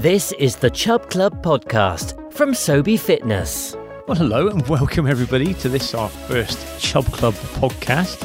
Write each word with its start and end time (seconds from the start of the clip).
This 0.00 0.32
is 0.32 0.56
the 0.56 0.70
Chub 0.70 1.10
Club 1.10 1.42
podcast 1.42 2.32
from 2.32 2.54
Sobey 2.54 2.96
Fitness. 2.96 3.76
Well, 4.08 4.16
hello 4.16 4.48
and 4.48 4.66
welcome 4.66 5.06
everybody 5.06 5.52
to 5.52 5.68
this 5.68 5.94
our 5.94 6.08
first 6.08 6.80
Chub 6.80 7.04
Club 7.12 7.34
podcast 7.34 8.18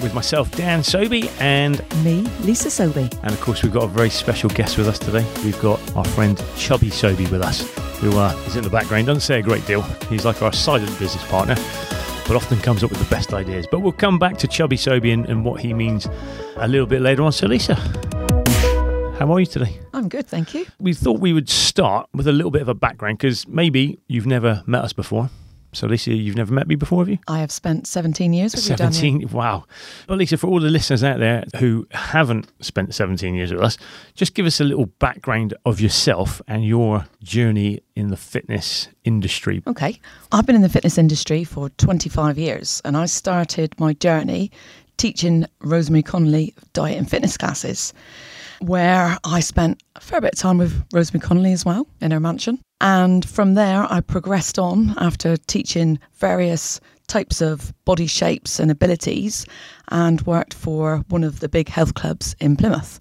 with 0.00 0.14
myself, 0.14 0.50
Dan 0.52 0.82
Sobey, 0.82 1.28
and 1.38 1.84
Me, 2.02 2.22
Lisa 2.40 2.70
Sobey. 2.70 3.10
and 3.22 3.34
of 3.34 3.40
course 3.42 3.62
we've 3.62 3.74
got 3.74 3.84
a 3.84 3.88
very 3.88 4.08
special 4.08 4.48
guest 4.48 4.78
with 4.78 4.88
us 4.88 4.98
today. 4.98 5.30
We've 5.44 5.60
got 5.60 5.78
our 5.94 6.04
friend 6.06 6.42
Chubby 6.56 6.88
Sobey 6.88 7.26
with 7.26 7.42
us, 7.42 7.60
who 7.98 8.16
uh, 8.18 8.32
is 8.46 8.56
in 8.56 8.64
the 8.64 8.70
background. 8.70 9.08
Doesn't 9.08 9.20
say 9.20 9.38
a 9.38 9.42
great 9.42 9.66
deal. 9.66 9.82
He's 10.08 10.24
like 10.24 10.40
our 10.40 10.54
silent 10.54 10.98
business 10.98 11.26
partner, 11.26 11.56
but 12.26 12.36
often 12.36 12.58
comes 12.60 12.82
up 12.82 12.88
with 12.88 13.06
the 13.06 13.14
best 13.14 13.34
ideas. 13.34 13.66
But 13.70 13.80
we'll 13.80 13.92
come 13.92 14.18
back 14.18 14.38
to 14.38 14.48
Chubby 14.48 14.78
Sobey 14.78 15.10
and, 15.10 15.26
and 15.26 15.44
what 15.44 15.60
he 15.60 15.74
means 15.74 16.08
a 16.56 16.66
little 16.66 16.86
bit 16.86 17.02
later 17.02 17.22
on. 17.22 17.32
So, 17.32 17.48
Lisa, 17.48 17.74
how 19.18 19.32
are 19.32 19.40
you 19.40 19.46
today? 19.46 19.78
I'm 19.92 20.08
good, 20.08 20.28
thank 20.28 20.54
you. 20.54 20.64
we 20.78 20.94
thought 20.94 21.18
we 21.18 21.32
would 21.32 21.48
start 21.48 22.08
with 22.14 22.28
a 22.28 22.32
little 22.32 22.52
bit 22.52 22.62
of 22.62 22.68
a 22.68 22.74
background 22.74 23.18
because 23.18 23.48
maybe 23.48 23.98
you've 24.06 24.26
never 24.26 24.62
met 24.66 24.84
us 24.84 24.92
before. 24.92 25.28
So, 25.72 25.86
Lisa, 25.86 26.14
you've 26.14 26.36
never 26.36 26.54
met 26.54 26.66
me 26.66 26.76
before, 26.76 27.00
have 27.02 27.10
you? 27.10 27.18
I 27.28 27.40
have 27.40 27.52
spent 27.52 27.86
17 27.86 28.32
years 28.32 28.54
with 28.54 28.70
you, 28.70 28.76
Daniel. 28.76 28.92
17. 28.92 29.28
Wow. 29.30 29.64
Well, 30.08 30.16
Lisa, 30.16 30.38
for 30.38 30.46
all 30.46 30.60
the 30.60 30.70
listeners 30.70 31.04
out 31.04 31.18
there 31.18 31.44
who 31.58 31.86
haven't 31.90 32.50
spent 32.60 32.94
17 32.94 33.34
years 33.34 33.52
with 33.52 33.60
us, 33.60 33.76
just 34.14 34.34
give 34.34 34.46
us 34.46 34.60
a 34.60 34.64
little 34.64 34.86
background 34.86 35.52
of 35.66 35.78
yourself 35.80 36.40
and 36.48 36.64
your 36.64 37.06
journey 37.22 37.80
in 37.96 38.08
the 38.08 38.16
fitness 38.16 38.88
industry. 39.04 39.62
Okay. 39.66 40.00
I've 40.32 40.46
been 40.46 40.56
in 40.56 40.62
the 40.62 40.70
fitness 40.70 40.96
industry 40.96 41.44
for 41.44 41.68
25 41.70 42.38
years 42.38 42.80
and 42.84 42.96
I 42.96 43.04
started 43.06 43.78
my 43.78 43.92
journey 43.94 44.50
teaching 44.96 45.44
Rosemary 45.60 46.02
Conley 46.02 46.54
diet 46.72 46.96
and 46.98 47.08
fitness 47.08 47.36
classes, 47.36 47.92
where 48.60 49.18
I 49.24 49.40
spent 49.40 49.82
a 49.96 50.00
fair 50.00 50.20
bit 50.20 50.34
of 50.34 50.38
time 50.38 50.58
with 50.58 50.84
Rosemary 50.92 51.26
Conley 51.26 51.52
as 51.52 51.64
well 51.64 51.86
in 52.00 52.10
her 52.10 52.20
mansion. 52.20 52.60
And 52.80 53.24
from 53.28 53.54
there, 53.54 53.86
I 53.90 54.00
progressed 54.00 54.58
on 54.58 54.94
after 54.98 55.36
teaching 55.36 55.98
various 56.14 56.80
types 57.08 57.40
of 57.40 57.72
body 57.84 58.06
shapes 58.06 58.60
and 58.60 58.70
abilities 58.70 59.46
and 59.88 60.20
worked 60.22 60.54
for 60.54 61.04
one 61.08 61.24
of 61.24 61.40
the 61.40 61.48
big 61.48 61.68
health 61.68 61.94
clubs 61.94 62.36
in 62.38 62.56
Plymouth. 62.56 63.00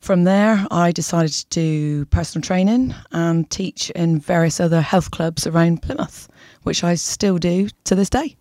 From 0.00 0.24
there, 0.24 0.64
I 0.70 0.92
decided 0.92 1.32
to 1.32 1.46
do 1.48 2.04
personal 2.06 2.42
training 2.42 2.94
and 3.10 3.50
teach 3.50 3.90
in 3.90 4.20
various 4.20 4.60
other 4.60 4.80
health 4.80 5.10
clubs 5.10 5.46
around 5.46 5.82
Plymouth, 5.82 6.28
which 6.62 6.84
I 6.84 6.94
still 6.94 7.38
do 7.38 7.68
to 7.84 7.94
this 7.94 8.10
day. 8.10 8.36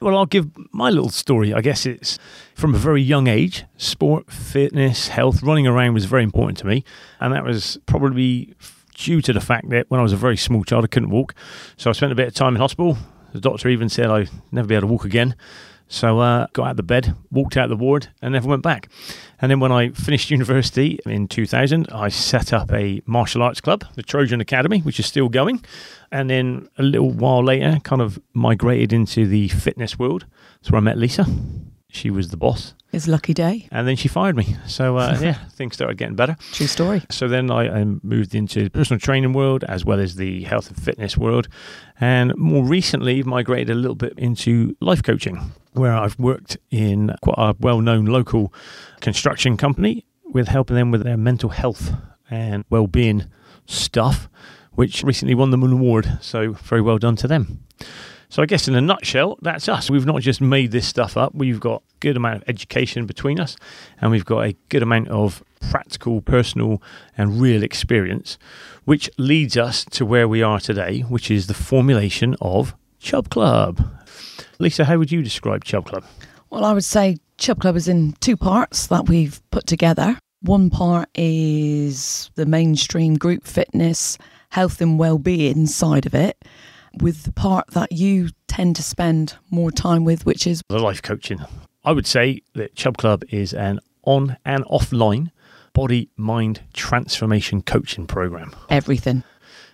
Well, 0.00 0.16
I'll 0.16 0.24
give 0.26 0.50
my 0.72 0.88
little 0.88 1.10
story. 1.10 1.52
I 1.52 1.60
guess 1.60 1.84
it's 1.84 2.18
from 2.54 2.74
a 2.74 2.78
very 2.78 3.02
young 3.02 3.26
age. 3.26 3.64
Sport, 3.76 4.32
fitness, 4.32 5.08
health, 5.08 5.42
running 5.42 5.66
around 5.66 5.92
was 5.92 6.06
very 6.06 6.22
important 6.22 6.56
to 6.58 6.66
me. 6.66 6.84
And 7.20 7.34
that 7.34 7.44
was 7.44 7.78
probably 7.84 8.54
due 8.94 9.20
to 9.20 9.32
the 9.34 9.42
fact 9.42 9.68
that 9.68 9.90
when 9.90 10.00
I 10.00 10.02
was 10.02 10.14
a 10.14 10.16
very 10.16 10.38
small 10.38 10.64
child, 10.64 10.84
I 10.84 10.86
couldn't 10.86 11.10
walk. 11.10 11.34
So 11.76 11.90
I 11.90 11.92
spent 11.92 12.12
a 12.12 12.14
bit 12.14 12.28
of 12.28 12.34
time 12.34 12.54
in 12.54 12.60
hospital. 12.60 12.96
The 13.34 13.40
doctor 13.40 13.68
even 13.68 13.90
said 13.90 14.06
I'd 14.06 14.30
never 14.50 14.66
be 14.66 14.74
able 14.74 14.88
to 14.88 14.92
walk 14.92 15.04
again. 15.04 15.36
So 15.92 16.20
uh, 16.20 16.46
got 16.52 16.66
out 16.66 16.70
of 16.70 16.76
the 16.76 16.84
bed, 16.84 17.16
walked 17.32 17.56
out 17.56 17.68
the 17.68 17.74
ward, 17.74 18.06
and 18.22 18.32
never 18.32 18.48
went 18.48 18.62
back. 18.62 18.88
And 19.42 19.50
then 19.50 19.58
when 19.58 19.72
I 19.72 19.90
finished 19.90 20.30
university 20.30 21.00
in 21.04 21.26
2000, 21.26 21.88
I 21.90 22.08
set 22.08 22.52
up 22.52 22.72
a 22.72 23.02
martial 23.06 23.42
arts 23.42 23.60
club, 23.60 23.84
the 23.96 24.02
Trojan 24.04 24.40
Academy, 24.40 24.78
which 24.78 25.00
is 25.00 25.06
still 25.06 25.28
going. 25.28 25.64
And 26.12 26.30
then 26.30 26.68
a 26.78 26.84
little 26.84 27.10
while 27.10 27.42
later, 27.42 27.78
kind 27.82 28.00
of 28.00 28.20
migrated 28.34 28.92
into 28.92 29.26
the 29.26 29.48
fitness 29.48 29.98
world. 29.98 30.26
That's 30.60 30.70
where 30.70 30.78
I 30.78 30.82
met 30.82 30.96
Lisa. 30.96 31.26
She 31.92 32.10
was 32.10 32.28
the 32.28 32.36
boss, 32.36 32.74
It's 32.92 33.06
lucky 33.08 33.34
day. 33.34 33.68
and 33.72 33.86
then 33.86 33.96
she 33.96 34.08
fired 34.08 34.36
me. 34.36 34.56
So 34.66 34.96
uh, 34.96 35.18
yeah, 35.22 35.34
things 35.50 35.74
started 35.74 35.96
getting 35.98 36.16
better. 36.16 36.36
True 36.52 36.66
story. 36.66 37.02
So 37.10 37.28
then 37.28 37.50
I, 37.50 37.80
I 37.80 37.84
moved 38.02 38.34
into 38.34 38.64
the 38.64 38.70
personal 38.70 39.00
training 39.00 39.32
world 39.32 39.64
as 39.64 39.84
well 39.84 39.98
as 40.00 40.14
the 40.16 40.42
health 40.44 40.68
and 40.68 40.80
fitness 40.80 41.16
world, 41.16 41.48
and 42.00 42.34
more 42.36 42.64
recently 42.64 43.22
migrated 43.22 43.70
a 43.70 43.74
little 43.74 43.96
bit 43.96 44.14
into 44.16 44.76
life 44.80 45.02
coaching, 45.02 45.52
where 45.72 45.94
I've 45.94 46.18
worked 46.18 46.56
in 46.70 47.14
quite 47.22 47.38
a 47.38 47.54
well-known 47.60 48.06
local 48.06 48.52
construction 49.00 49.56
company 49.56 50.04
with 50.32 50.48
helping 50.48 50.76
them 50.76 50.90
with 50.90 51.02
their 51.02 51.16
mental 51.16 51.50
health 51.50 51.92
and 52.30 52.64
well-being 52.70 53.24
stuff, 53.66 54.28
which 54.72 55.02
recently 55.02 55.34
won 55.34 55.50
them 55.50 55.62
an 55.64 55.72
award. 55.72 56.18
So 56.20 56.52
very 56.52 56.80
well 56.80 56.98
done 56.98 57.16
to 57.16 57.26
them. 57.28 57.64
So 58.30 58.42
I 58.42 58.46
guess 58.46 58.68
in 58.68 58.76
a 58.76 58.80
nutshell, 58.80 59.38
that's 59.42 59.68
us. 59.68 59.90
We've 59.90 60.06
not 60.06 60.22
just 60.22 60.40
made 60.40 60.70
this 60.70 60.86
stuff 60.86 61.16
up. 61.16 61.34
We've 61.34 61.58
got 61.58 61.82
a 61.82 61.98
good 61.98 62.16
amount 62.16 62.36
of 62.36 62.48
education 62.48 63.04
between 63.04 63.40
us, 63.40 63.56
and 64.00 64.12
we've 64.12 64.24
got 64.24 64.44
a 64.44 64.56
good 64.68 64.84
amount 64.84 65.08
of 65.08 65.42
practical, 65.68 66.20
personal, 66.20 66.80
and 67.18 67.40
real 67.40 67.64
experience, 67.64 68.38
which 68.84 69.10
leads 69.18 69.56
us 69.56 69.84
to 69.86 70.06
where 70.06 70.28
we 70.28 70.42
are 70.42 70.60
today, 70.60 71.00
which 71.00 71.28
is 71.28 71.48
the 71.48 71.54
formulation 71.54 72.36
of 72.40 72.76
Chub 73.00 73.30
Club. 73.30 73.84
Lisa, 74.60 74.84
how 74.84 74.96
would 74.96 75.10
you 75.10 75.22
describe 75.22 75.64
Chub 75.64 75.86
Club? 75.86 76.04
Well, 76.50 76.64
I 76.64 76.72
would 76.72 76.84
say 76.84 77.18
Chub 77.36 77.60
Club 77.60 77.74
is 77.74 77.88
in 77.88 78.12
two 78.20 78.36
parts 78.36 78.86
that 78.86 79.08
we've 79.08 79.40
put 79.50 79.66
together. 79.66 80.16
One 80.42 80.70
part 80.70 81.08
is 81.16 82.30
the 82.36 82.46
mainstream 82.46 83.16
group 83.16 83.44
fitness, 83.44 84.18
health 84.50 84.80
and 84.80 85.00
well-being 85.00 85.66
side 85.66 86.06
of 86.06 86.14
it, 86.14 86.42
with 87.00 87.24
the 87.24 87.32
part 87.32 87.68
that 87.68 87.92
you 87.92 88.30
tend 88.48 88.76
to 88.76 88.82
spend 88.82 89.36
more 89.50 89.70
time 89.70 90.04
with, 90.04 90.26
which 90.26 90.46
is 90.46 90.62
The 90.68 90.78
life 90.78 91.02
coaching. 91.02 91.40
I 91.84 91.92
would 91.92 92.06
say 92.06 92.42
that 92.54 92.74
Chub 92.74 92.96
Club 92.96 93.24
is 93.30 93.54
an 93.54 93.80
on 94.02 94.36
and 94.44 94.64
offline 94.64 95.30
body 95.72 96.08
mind 96.16 96.62
transformation 96.72 97.62
coaching 97.62 98.06
program. 98.06 98.52
everything. 98.68 99.22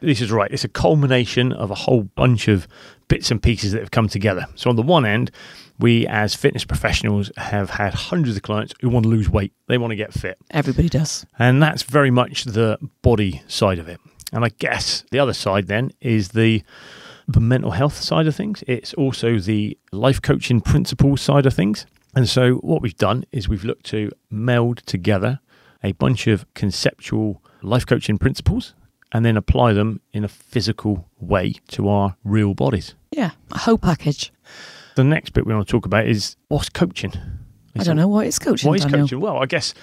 This 0.00 0.21
is 0.21 0.31
right. 0.31 0.50
It's 0.50 0.62
a 0.62 0.69
culmination 0.69 1.53
of 1.53 1.71
a 1.71 1.75
whole 1.75 2.03
bunch 2.03 2.49
of 2.49 2.69
bits 3.09 3.31
and 3.31 3.43
pieces 3.43 3.72
that 3.72 3.81
have 3.81 3.91
come 3.91 4.09
together. 4.09 4.47
So, 4.54 4.69
on 4.69 4.77
the 4.77 4.83
one 4.83 5.06
end, 5.06 5.31
we 5.78 6.06
as 6.06 6.34
fitness 6.34 6.65
professionals 6.66 7.33
have 7.38 7.71
had 7.71 7.94
hundreds 7.94 8.37
of 8.37 8.43
clients 8.43 8.75
who 8.81 8.91
want 8.91 9.04
to 9.04 9.09
lose 9.09 9.31
weight, 9.31 9.53
they 9.69 9.78
want 9.78 9.93
to 9.93 9.97
get 9.97 10.12
fit. 10.12 10.37
Everybody 10.50 10.91
does. 10.91 11.25
And 11.38 11.62
that's 11.62 11.83
very 11.83 12.10
much 12.10 12.44
the 12.44 12.78
body 13.00 13.43
side 13.47 13.78
of 13.78 13.88
it. 13.88 13.98
And 14.33 14.44
I 14.44 14.50
guess 14.59 15.03
the 15.10 15.19
other 15.19 15.33
side 15.33 15.66
then 15.66 15.93
is 16.00 16.28
the 16.31 16.62
the 17.28 17.41
mental 17.41 17.72
health 17.72 18.00
side 18.00 18.26
of 18.26 18.34
things. 18.34 18.62
It's 18.66 18.94
also 18.94 19.38
the 19.38 19.76
life 19.92 20.22
coaching 20.22 20.60
principles 20.60 21.20
side 21.20 21.47
of 21.47 21.54
things. 21.54 21.87
And 22.14 22.28
so 22.28 22.54
what 22.56 22.82
we've 22.82 22.97
done 22.97 23.25
is 23.32 23.48
we've 23.48 23.64
looked 23.64 23.87
to 23.87 24.10
meld 24.31 24.78
together 24.87 25.41
a 25.82 25.92
bunch 25.92 26.26
of 26.26 26.47
conceptual 26.54 27.42
life 27.62 27.86
coaching 27.86 28.19
principles 28.19 28.75
and 29.12 29.25
then 29.25 29.36
apply 29.36 29.72
them 29.72 30.00
in 30.12 30.25
a 30.25 30.28
physical 30.28 31.09
way 31.20 31.54
to 31.69 31.88
our 31.88 32.16
real 32.25 32.54
bodies. 32.54 32.94
Yeah, 33.10 33.32
a 33.53 33.59
whole 33.59 33.78
package. 33.78 34.32
The 34.97 35.04
next 35.04 35.31
bit 35.31 35.47
we 35.47 35.54
want 35.54 35.66
to 35.66 35.70
talk 35.70 35.86
about 35.86 36.06
is 36.06 36.36
what's 36.48 36.69
coaching? 36.69 37.12
I 37.78 37.84
don't 37.84 37.97
know 37.97 38.09
what 38.09 38.26
is 38.26 38.38
coaching. 38.38 38.69
What 38.69 38.78
is 38.78 38.84
Daniel. 38.84 39.03
coaching? 39.03 39.20
Well, 39.20 39.36
I 39.36 39.47
guess 39.47 39.75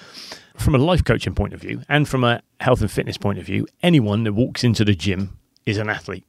from 0.56 0.74
a 0.74 0.78
life 0.78 1.04
coaching 1.04 1.34
point 1.34 1.54
of 1.54 1.60
view 1.60 1.82
and 1.88 2.08
from 2.08 2.24
a 2.24 2.42
health 2.60 2.80
and 2.80 2.90
fitness 2.90 3.16
point 3.16 3.38
of 3.38 3.44
view, 3.46 3.66
anyone 3.82 4.24
that 4.24 4.32
walks 4.32 4.64
into 4.64 4.84
the 4.84 4.94
gym 4.94 5.38
is 5.64 5.78
an 5.78 5.88
athlete. 5.88 6.24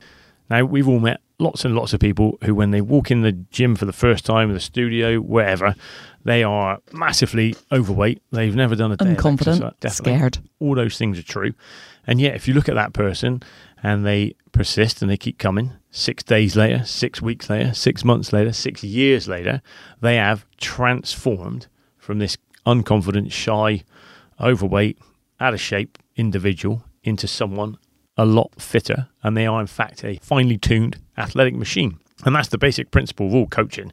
Now, 0.50 0.64
we've 0.66 0.88
all 0.88 1.00
met 1.00 1.22
lots 1.40 1.66
and 1.66 1.76
lots 1.76 1.94
of 1.94 2.00
people 2.00 2.38
who, 2.44 2.56
when 2.56 2.72
they 2.72 2.82
walk 2.82 3.12
in 3.12 3.22
the 3.22 3.32
gym 3.32 3.76
for 3.76 3.86
the 3.86 3.94
first 3.94 4.26
time, 4.26 4.54
the 4.54 4.60
studio, 4.60 5.20
wherever, 5.20 5.76
they 6.24 6.44
are 6.44 6.80
massively 6.92 7.56
overweight. 7.72 8.22
They've 8.32 8.56
never 8.56 8.76
done 8.76 8.92
a 8.92 8.98
day 8.98 9.06
Unconfident, 9.16 9.90
scared. 9.90 10.40
All 10.60 10.76
those 10.76 10.98
things 10.98 11.20
are 11.20 11.24
true. 11.24 11.54
And 12.08 12.22
yet, 12.22 12.36
if 12.36 12.48
you 12.48 12.54
look 12.54 12.70
at 12.70 12.76
that 12.76 12.94
person 12.94 13.44
and 13.84 14.06
they 14.06 14.36
persist 14.52 15.02
and 15.02 15.12
they 15.12 15.18
keep 15.18 15.38
coming, 15.38 15.74
six 15.92 16.24
days 16.24 16.56
later, 16.56 16.84
six 16.86 17.22
weeks 17.22 17.50
later, 17.50 17.74
six 17.74 18.04
months 18.04 18.32
later, 18.32 18.54
six 18.54 18.84
years 18.84 19.28
later, 19.28 19.62
they 20.02 20.16
have 20.16 20.46
transformed 20.58 21.68
from 21.98 22.20
this 22.20 22.38
unconfident, 22.66 23.32
shy, 23.32 23.84
overweight, 24.40 25.00
out 25.40 25.54
of 25.54 25.62
shape 25.62 25.98
individual 26.16 26.84
into 27.04 27.28
someone 27.28 27.78
a 28.18 28.26
lot 28.26 28.52
fitter. 28.62 29.08
And 29.24 29.36
they 29.36 29.46
are, 29.46 29.62
in 29.62 29.68
fact, 29.68 30.04
a 30.04 30.20
finely 30.22 30.58
tuned 30.58 30.98
athletic 31.18 31.56
machine. 31.56 32.00
And 32.26 32.36
that's 32.36 32.48
the 32.50 32.58
basic 32.58 32.92
principle 32.92 33.28
of 33.28 33.36
all 33.36 33.48
coaching 33.48 33.92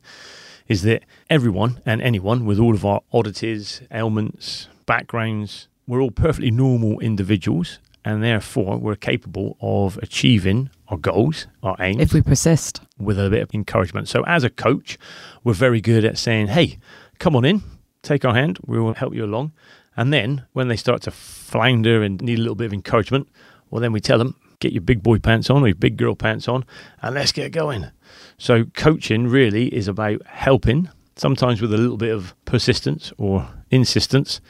is 0.68 0.82
that 0.82 1.02
everyone 1.28 1.80
and 1.84 2.00
anyone 2.00 2.46
with 2.46 2.58
all 2.58 2.74
of 2.74 2.84
our 2.84 3.00
oddities, 3.12 3.82
ailments, 3.92 4.68
backgrounds, 4.86 5.68
we're 5.86 6.00
all 6.00 6.10
perfectly 6.12 6.50
normal 6.50 7.00
individuals 7.00 7.78
and 8.04 8.22
therefore 8.22 8.78
we're 8.78 8.96
capable 8.96 9.56
of 9.60 9.98
achieving 10.02 10.70
our 10.88 10.96
goals, 10.96 11.46
our 11.62 11.76
aims 11.80 12.00
If 12.00 12.12
we 12.12 12.22
persist. 12.22 12.80
with 12.98 13.18
a 13.18 13.28
bit 13.28 13.42
of 13.42 13.50
encouragement. 13.54 14.08
So 14.08 14.22
as 14.24 14.44
a 14.44 14.50
coach, 14.50 14.98
we're 15.44 15.52
very 15.52 15.80
good 15.80 16.04
at 16.04 16.18
saying, 16.18 16.48
"Hey, 16.48 16.78
come 17.18 17.36
on 17.36 17.44
in, 17.44 17.62
take 18.02 18.24
our 18.24 18.34
hand, 18.34 18.58
we 18.64 18.78
will 18.78 18.94
help 18.94 19.14
you 19.14 19.24
along." 19.24 19.52
And 19.96 20.12
then 20.12 20.46
when 20.52 20.68
they 20.68 20.76
start 20.76 21.02
to 21.02 21.10
flounder 21.10 22.02
and 22.02 22.20
need 22.22 22.38
a 22.38 22.42
little 22.42 22.54
bit 22.54 22.66
of 22.66 22.72
encouragement, 22.72 23.28
well 23.72 23.80
then 23.80 23.90
we 23.90 24.00
tell 24.00 24.18
them, 24.18 24.36
"Get 24.60 24.72
your 24.72 24.82
big 24.82 25.02
boy 25.02 25.18
pants 25.18 25.50
on 25.50 25.62
or 25.62 25.66
your 25.66 25.74
big 25.74 25.96
girl 25.96 26.14
pants 26.14 26.46
on 26.46 26.64
and 27.00 27.16
let's 27.16 27.32
get 27.32 27.50
going." 27.50 27.90
So 28.38 28.66
coaching 28.74 29.26
really 29.26 29.74
is 29.74 29.88
about 29.88 30.24
helping, 30.26 30.88
sometimes 31.16 31.60
with 31.60 31.74
a 31.74 31.78
little 31.78 31.96
bit 31.96 32.14
of 32.14 32.34
persistence 32.44 33.12
or 33.18 33.48
insistence 33.70 34.40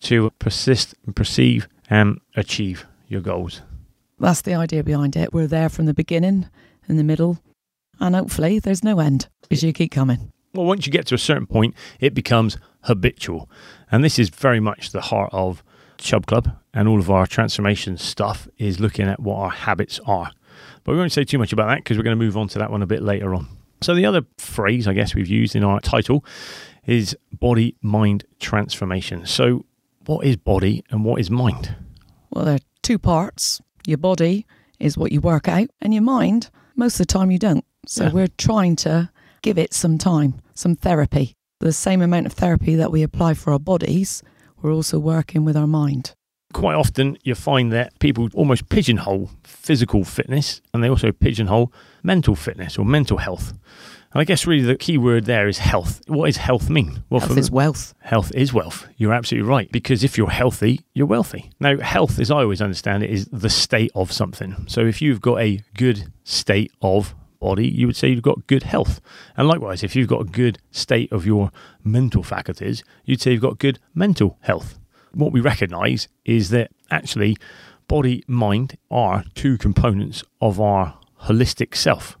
to 0.00 0.30
persist 0.40 0.96
and 1.06 1.14
perceive 1.14 1.68
and 1.88 2.18
achieve 2.34 2.86
your 3.06 3.20
goals. 3.20 3.62
That's 4.18 4.42
the 4.42 4.54
idea 4.54 4.82
behind 4.82 5.14
it. 5.16 5.32
We're 5.32 5.46
there 5.46 5.68
from 5.68 5.86
the 5.86 5.94
beginning, 5.94 6.48
in 6.88 6.96
the 6.96 7.04
middle, 7.04 7.38
and 8.00 8.14
hopefully 8.14 8.58
there's 8.58 8.82
no 8.82 8.98
end 8.98 9.28
because 9.42 9.62
you 9.62 9.72
keep 9.72 9.92
coming. 9.92 10.32
Well, 10.54 10.66
once 10.66 10.86
you 10.86 10.92
get 10.92 11.06
to 11.06 11.14
a 11.14 11.18
certain 11.18 11.46
point, 11.46 11.74
it 12.00 12.14
becomes 12.14 12.58
habitual. 12.82 13.48
And 13.90 14.04
this 14.04 14.18
is 14.18 14.28
very 14.28 14.60
much 14.60 14.90
the 14.90 15.00
heart 15.00 15.30
of 15.32 15.62
Chub 15.98 16.26
Club 16.26 16.56
and 16.74 16.88
all 16.88 16.98
of 16.98 17.10
our 17.10 17.26
transformation 17.26 17.96
stuff 17.96 18.48
is 18.58 18.80
looking 18.80 19.06
at 19.06 19.20
what 19.20 19.36
our 19.36 19.50
habits 19.50 20.00
are. 20.06 20.30
But 20.84 20.92
we 20.92 20.98
won't 20.98 21.12
say 21.12 21.24
too 21.24 21.38
much 21.38 21.52
about 21.52 21.68
that 21.68 21.76
because 21.78 21.96
we're 21.96 22.04
going 22.04 22.18
to 22.18 22.24
move 22.24 22.36
on 22.36 22.48
to 22.48 22.58
that 22.58 22.70
one 22.70 22.82
a 22.82 22.86
bit 22.86 23.02
later 23.02 23.34
on. 23.34 23.48
So, 23.82 23.94
the 23.94 24.06
other 24.06 24.22
phrase 24.38 24.86
I 24.86 24.92
guess 24.92 25.14
we've 25.14 25.28
used 25.28 25.56
in 25.56 25.64
our 25.64 25.80
title 25.80 26.24
is 26.86 27.16
body 27.32 27.76
mind 27.82 28.24
transformation. 28.38 29.26
So, 29.26 29.64
what 30.06 30.24
is 30.24 30.36
body 30.36 30.84
and 30.90 31.04
what 31.04 31.20
is 31.20 31.30
mind? 31.30 31.74
Well, 32.30 32.44
there 32.44 32.54
are 32.56 32.66
two 32.82 32.98
parts. 32.98 33.60
Your 33.86 33.98
body 33.98 34.46
is 34.78 34.96
what 34.96 35.12
you 35.12 35.20
work 35.20 35.48
out, 35.48 35.68
and 35.80 35.92
your 35.92 36.02
mind, 36.02 36.50
most 36.76 36.94
of 36.94 37.06
the 37.06 37.12
time, 37.12 37.30
you 37.30 37.38
don't. 37.38 37.64
So, 37.86 38.04
Yeah. 38.04 38.12
we're 38.12 38.28
trying 38.38 38.76
to 38.76 39.10
give 39.42 39.58
it 39.58 39.74
some 39.74 39.98
time, 39.98 40.40
some 40.54 40.74
therapy. 40.76 41.34
The 41.60 41.72
same 41.72 42.02
amount 42.02 42.26
of 42.26 42.32
therapy 42.32 42.74
that 42.76 42.90
we 42.92 43.02
apply 43.02 43.34
for 43.34 43.52
our 43.52 43.58
bodies, 43.58 44.22
we're 44.60 44.72
also 44.72 44.98
working 44.98 45.44
with 45.44 45.56
our 45.56 45.66
mind. 45.66 46.14
Quite 46.52 46.74
often, 46.74 47.16
you 47.22 47.34
find 47.34 47.72
that 47.72 47.98
people 47.98 48.28
almost 48.34 48.68
pigeonhole 48.68 49.30
physical 49.44 50.04
fitness 50.04 50.60
and 50.72 50.82
they 50.82 50.88
also 50.88 51.12
pigeonhole 51.12 51.72
mental 52.02 52.34
fitness 52.34 52.78
or 52.78 52.84
mental 52.84 53.18
health. 53.18 53.52
And 54.12 54.20
I 54.20 54.24
guess 54.24 54.46
really 54.46 54.62
the 54.62 54.76
key 54.76 54.98
word 54.98 55.24
there 55.24 55.48
is 55.48 55.58
health. 55.58 56.02
What 56.06 56.26
does 56.26 56.36
health 56.36 56.68
mean? 56.68 57.02
Well, 57.08 57.20
Health 57.20 57.38
is 57.38 57.50
wealth. 57.50 57.94
Health 58.00 58.30
is 58.34 58.52
wealth. 58.52 58.86
You're 58.98 59.14
absolutely 59.14 59.48
right. 59.48 59.72
Because 59.72 60.04
if 60.04 60.18
you're 60.18 60.28
healthy, 60.28 60.80
you're 60.92 61.06
wealthy. 61.06 61.50
Now, 61.60 61.78
health, 61.78 62.18
as 62.18 62.30
I 62.30 62.42
always 62.42 62.60
understand 62.60 63.02
it, 63.02 63.10
is 63.10 63.26
the 63.32 63.48
state 63.48 63.90
of 63.94 64.12
something. 64.12 64.66
So 64.68 64.82
if 64.82 65.00
you've 65.00 65.22
got 65.22 65.40
a 65.40 65.60
good 65.74 66.12
state 66.24 66.72
of 66.82 67.14
body, 67.40 67.66
you 67.66 67.86
would 67.86 67.96
say 67.96 68.08
you've 68.08 68.22
got 68.22 68.46
good 68.46 68.64
health. 68.64 69.00
And 69.36 69.48
likewise, 69.48 69.82
if 69.82 69.96
you've 69.96 70.08
got 70.08 70.20
a 70.20 70.24
good 70.24 70.58
state 70.70 71.10
of 71.10 71.24
your 71.24 71.50
mental 71.82 72.22
faculties, 72.22 72.84
you'd 73.06 73.22
say 73.22 73.32
you've 73.32 73.40
got 73.40 73.58
good 73.58 73.78
mental 73.94 74.36
health. 74.42 74.78
What 75.14 75.32
we 75.32 75.40
recognize 75.40 76.08
is 76.24 76.50
that 76.50 76.70
actually 76.90 77.36
body, 77.88 78.22
mind 78.26 78.78
are 78.90 79.24
two 79.34 79.58
components 79.58 80.24
of 80.40 80.60
our 80.60 80.98
holistic 81.22 81.74
self. 81.74 82.16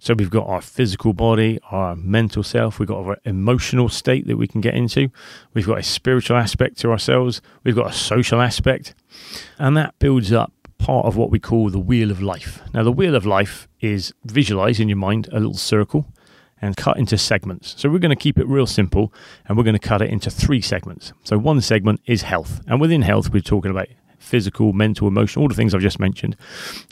So 0.00 0.14
we've 0.14 0.30
got 0.30 0.46
our 0.46 0.60
physical 0.60 1.12
body, 1.12 1.58
our 1.70 1.96
mental 1.96 2.44
self, 2.44 2.78
we've 2.78 2.88
got 2.88 3.04
our 3.04 3.18
emotional 3.24 3.88
state 3.88 4.28
that 4.28 4.36
we 4.36 4.46
can 4.46 4.60
get 4.60 4.74
into, 4.74 5.10
we've 5.54 5.66
got 5.66 5.78
a 5.78 5.82
spiritual 5.82 6.36
aspect 6.36 6.78
to 6.80 6.90
ourselves, 6.92 7.42
we've 7.64 7.74
got 7.74 7.90
a 7.90 7.92
social 7.92 8.40
aspect, 8.40 8.94
and 9.58 9.76
that 9.76 9.98
builds 9.98 10.32
up 10.32 10.52
part 10.78 11.06
of 11.06 11.16
what 11.16 11.30
we 11.30 11.40
call 11.40 11.68
the 11.68 11.80
wheel 11.80 12.12
of 12.12 12.22
life. 12.22 12.62
Now, 12.72 12.84
the 12.84 12.92
wheel 12.92 13.16
of 13.16 13.26
life 13.26 13.66
is 13.80 14.12
visualize 14.24 14.78
in 14.78 14.88
your 14.88 14.98
mind 14.98 15.28
a 15.32 15.40
little 15.40 15.54
circle 15.54 16.06
and 16.60 16.76
cut 16.76 16.98
into 16.98 17.16
segments. 17.18 17.74
So 17.78 17.88
we're 17.88 17.98
going 17.98 18.10
to 18.10 18.16
keep 18.16 18.38
it 18.38 18.46
real 18.46 18.66
simple 18.66 19.12
and 19.46 19.56
we're 19.56 19.64
going 19.64 19.78
to 19.78 19.88
cut 19.88 20.02
it 20.02 20.10
into 20.10 20.30
three 20.30 20.60
segments. 20.60 21.12
So 21.24 21.38
one 21.38 21.60
segment 21.60 22.00
is 22.06 22.22
health, 22.22 22.60
and 22.66 22.80
within 22.80 23.02
health, 23.02 23.32
we're 23.32 23.40
talking 23.40 23.70
about 23.70 23.88
physical, 24.18 24.72
mental, 24.72 25.08
emotional, 25.08 25.44
all 25.44 25.48
the 25.48 25.54
things 25.54 25.74
I've 25.74 25.80
just 25.80 26.00
mentioned. 26.00 26.36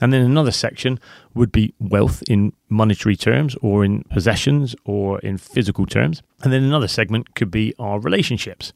And 0.01 0.13
then 0.13 0.23
another 0.23 0.53
section 0.53 0.99
would 1.35 1.53
be 1.53 1.75
wealth 1.79 2.23
in 2.29 2.53
monetary 2.69 3.17
terms 3.17 3.57
or 3.63 3.85
in 3.85 4.05
possessions 4.05 4.75
or 4.85 5.19
in 5.21 5.37
physical 5.37 5.87
terms. 5.87 6.23
And 6.43 6.53
then 6.53 6.63
another 6.63 6.89
segment 6.89 7.35
could 7.35 7.51
be 7.51 7.75
our 7.79 8.01
relationships. 8.01 8.73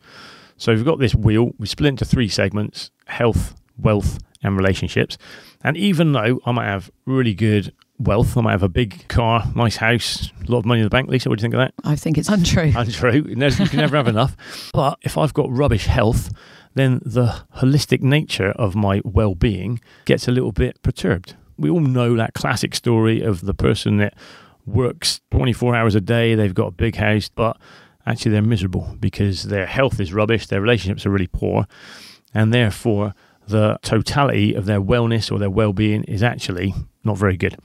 So 0.56 0.74
we've 0.74 0.84
got 0.84 0.98
this 0.98 1.14
wheel, 1.14 1.52
we 1.58 1.66
split 1.66 1.88
into 1.88 2.04
three 2.04 2.28
segments 2.28 2.90
health, 3.06 3.54
wealth, 3.78 4.18
and 4.42 4.56
relationships. 4.56 5.16
And 5.62 5.76
even 5.76 6.12
though 6.12 6.40
I 6.44 6.52
might 6.52 6.66
have 6.66 6.90
really 7.06 7.34
good 7.34 7.72
wealth, 8.00 8.36
I 8.36 8.40
might 8.40 8.52
have 8.52 8.62
a 8.62 8.68
big 8.68 9.06
car, 9.08 9.44
nice 9.54 9.76
house, 9.76 10.30
a 10.46 10.50
lot 10.50 10.58
of 10.58 10.64
money 10.64 10.80
in 10.80 10.84
the 10.84 10.90
bank, 10.90 11.08
Lisa, 11.08 11.28
what 11.28 11.38
do 11.38 11.42
you 11.42 11.44
think 11.44 11.54
of 11.54 11.58
that? 11.58 11.74
I 11.84 11.96
think 11.96 12.16
it's 12.18 12.28
untrue. 12.28 12.72
Untrue. 12.76 13.26
You 13.28 13.36
never- 13.36 13.66
can 13.66 13.78
never 13.78 13.96
have 13.96 14.08
enough. 14.08 14.36
But 14.72 14.98
if 15.02 15.18
I've 15.18 15.34
got 15.34 15.50
rubbish 15.50 15.86
health, 15.86 16.30
then 16.74 17.00
the 17.04 17.42
holistic 17.56 18.00
nature 18.00 18.50
of 18.52 18.74
my 18.74 19.00
well 19.04 19.34
being 19.34 19.80
gets 20.04 20.28
a 20.28 20.30
little 20.30 20.52
bit 20.52 20.80
perturbed. 20.82 21.34
We 21.58 21.68
all 21.68 21.80
know 21.80 22.16
that 22.16 22.34
classic 22.34 22.74
story 22.74 23.20
of 23.22 23.42
the 23.42 23.54
person 23.54 23.98
that 23.98 24.14
works 24.64 25.20
24 25.32 25.74
hours 25.74 25.94
a 25.94 26.00
day, 26.00 26.34
they've 26.34 26.54
got 26.54 26.68
a 26.68 26.72
big 26.72 26.96
house, 26.96 27.28
but 27.28 27.56
actually 28.06 28.32
they're 28.32 28.42
miserable 28.42 28.96
because 29.00 29.44
their 29.44 29.66
health 29.66 30.00
is 30.00 30.12
rubbish, 30.12 30.46
their 30.46 30.60
relationships 30.60 31.04
are 31.04 31.10
really 31.10 31.26
poor, 31.26 31.66
and 32.32 32.54
therefore 32.54 33.14
the 33.50 33.78
totality 33.82 34.54
of 34.54 34.66
their 34.66 34.80
wellness 34.80 35.30
or 35.30 35.38
their 35.38 35.50
well 35.50 35.72
being 35.72 36.04
is 36.04 36.22
actually 36.22 36.74
not 37.04 37.18
very 37.18 37.36
good. 37.36 37.56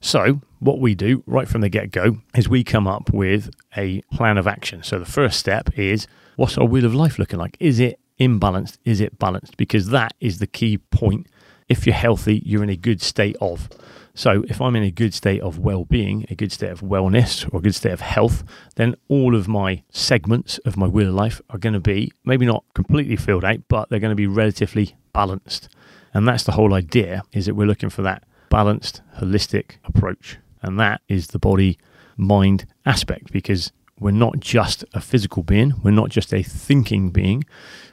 So, 0.00 0.40
what 0.60 0.80
we 0.80 0.94
do 0.94 1.22
right 1.26 1.48
from 1.48 1.60
the 1.60 1.68
get 1.68 1.90
go 1.90 2.18
is 2.34 2.48
we 2.48 2.64
come 2.64 2.86
up 2.86 3.12
with 3.12 3.50
a 3.76 4.02
plan 4.12 4.38
of 4.38 4.46
action. 4.46 4.82
So, 4.82 4.98
the 4.98 5.04
first 5.04 5.38
step 5.38 5.76
is 5.78 6.06
what's 6.36 6.58
our 6.58 6.64
wheel 6.64 6.84
of 6.84 6.94
life 6.94 7.18
looking 7.18 7.38
like? 7.38 7.56
Is 7.60 7.80
it 7.80 7.98
imbalanced? 8.18 8.78
Is 8.84 9.00
it 9.00 9.18
balanced? 9.18 9.56
Because 9.56 9.88
that 9.88 10.14
is 10.20 10.38
the 10.38 10.46
key 10.46 10.78
point. 10.78 11.26
If 11.68 11.86
you're 11.86 11.94
healthy, 11.94 12.42
you're 12.44 12.62
in 12.62 12.70
a 12.70 12.76
good 12.76 13.00
state 13.00 13.36
of. 13.40 13.68
So, 14.14 14.44
if 14.48 14.60
I'm 14.60 14.76
in 14.76 14.82
a 14.82 14.90
good 14.90 15.14
state 15.14 15.40
of 15.40 15.58
well 15.58 15.84
being, 15.84 16.26
a 16.28 16.34
good 16.34 16.52
state 16.52 16.70
of 16.70 16.80
wellness, 16.80 17.50
or 17.52 17.58
a 17.58 17.62
good 17.62 17.74
state 17.74 17.92
of 17.92 18.00
health, 18.00 18.44
then 18.76 18.94
all 19.08 19.34
of 19.34 19.48
my 19.48 19.82
segments 19.90 20.58
of 20.58 20.76
my 20.76 20.86
wheel 20.86 21.08
of 21.08 21.14
life 21.14 21.40
are 21.48 21.58
going 21.58 21.72
to 21.72 21.80
be 21.80 22.12
maybe 22.24 22.44
not 22.44 22.64
completely 22.74 23.16
filled 23.16 23.44
out, 23.44 23.60
but 23.68 23.88
they're 23.88 24.00
going 24.00 24.10
to 24.10 24.16
be 24.16 24.26
relatively 24.26 24.96
balanced. 25.12 25.68
And 26.14 26.28
that's 26.28 26.44
the 26.44 26.52
whole 26.52 26.74
idea 26.74 27.22
is 27.32 27.46
that 27.46 27.54
we're 27.54 27.66
looking 27.66 27.90
for 27.90 28.02
that 28.02 28.24
balanced, 28.50 29.00
holistic 29.18 29.76
approach. 29.84 30.38
And 30.60 30.78
that 30.78 31.00
is 31.08 31.28
the 31.28 31.38
body 31.38 31.78
mind 32.16 32.66
aspect 32.84 33.32
because 33.32 33.72
we're 33.98 34.10
not 34.10 34.40
just 34.40 34.84
a 34.92 35.00
physical 35.00 35.42
being, 35.42 35.74
we're 35.82 35.90
not 35.90 36.10
just 36.10 36.34
a 36.34 36.42
thinking 36.42 37.10
being, 37.10 37.44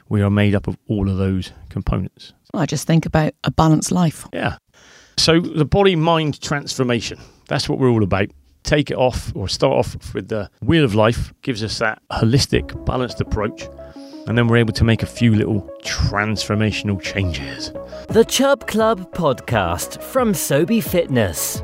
we 0.08 0.20
are 0.20 0.30
made 0.30 0.54
up 0.54 0.66
of 0.66 0.76
all 0.88 1.08
of 1.08 1.16
those 1.16 1.52
components. 1.68 2.34
I 2.52 2.66
just 2.66 2.86
think 2.86 3.06
about 3.06 3.32
a 3.44 3.50
balanced 3.50 3.92
life. 3.92 4.26
Yeah. 4.32 4.56
So 5.20 5.38
the 5.38 5.66
body 5.66 5.96
mind 5.96 6.40
transformation, 6.40 7.18
that's 7.46 7.68
what 7.68 7.78
we're 7.78 7.90
all 7.90 8.02
about. 8.02 8.28
Take 8.62 8.90
it 8.90 8.96
off 8.96 9.30
or 9.36 9.48
start 9.48 9.74
off 9.74 10.14
with 10.14 10.28
the 10.28 10.50
wheel 10.62 10.82
of 10.82 10.94
life, 10.94 11.34
gives 11.42 11.62
us 11.62 11.78
that 11.78 12.00
holistic, 12.10 12.86
balanced 12.86 13.20
approach. 13.20 13.68
And 14.26 14.38
then 14.38 14.48
we're 14.48 14.56
able 14.56 14.72
to 14.72 14.82
make 14.82 15.02
a 15.02 15.06
few 15.06 15.34
little 15.34 15.70
transformational 15.82 17.02
changes. 17.02 17.70
The 18.08 18.24
Chub 18.24 18.66
Club 18.66 19.12
podcast 19.12 20.02
from 20.02 20.32
Sobey 20.32 20.80
Fitness. 20.80 21.62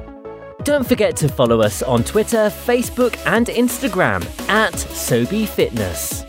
Don't 0.64 0.86
forget 0.86 1.16
to 1.16 1.28
follow 1.28 1.62
us 1.62 1.82
on 1.82 2.04
Twitter, 2.04 2.50
Facebook, 2.50 3.16
and 3.24 3.46
Instagram 3.46 4.22
at 4.50 4.78
Sobey 4.78 5.46
Fitness. 5.46 6.25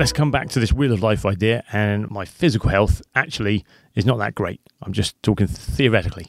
Let's 0.00 0.14
come 0.14 0.30
back 0.30 0.48
to 0.48 0.60
this 0.60 0.72
wheel 0.72 0.94
of 0.94 1.02
life 1.02 1.26
idea. 1.26 1.62
And 1.72 2.10
my 2.10 2.24
physical 2.24 2.70
health 2.70 3.02
actually 3.14 3.66
is 3.94 4.06
not 4.06 4.16
that 4.16 4.34
great. 4.34 4.58
I'm 4.80 4.94
just 4.94 5.22
talking 5.22 5.46
theoretically. 5.46 6.28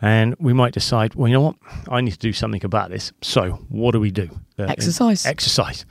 And 0.00 0.36
we 0.38 0.52
might 0.52 0.72
decide, 0.72 1.16
well, 1.16 1.26
you 1.26 1.34
know 1.34 1.40
what? 1.40 1.56
I 1.88 2.02
need 2.02 2.12
to 2.12 2.18
do 2.18 2.32
something 2.32 2.64
about 2.64 2.90
this. 2.90 3.10
So, 3.20 3.66
what 3.68 3.90
do 3.94 4.00
we 4.00 4.12
do? 4.12 4.30
Uh, 4.56 4.66
Exercise. 4.68 5.26
Exercise. 5.26 5.86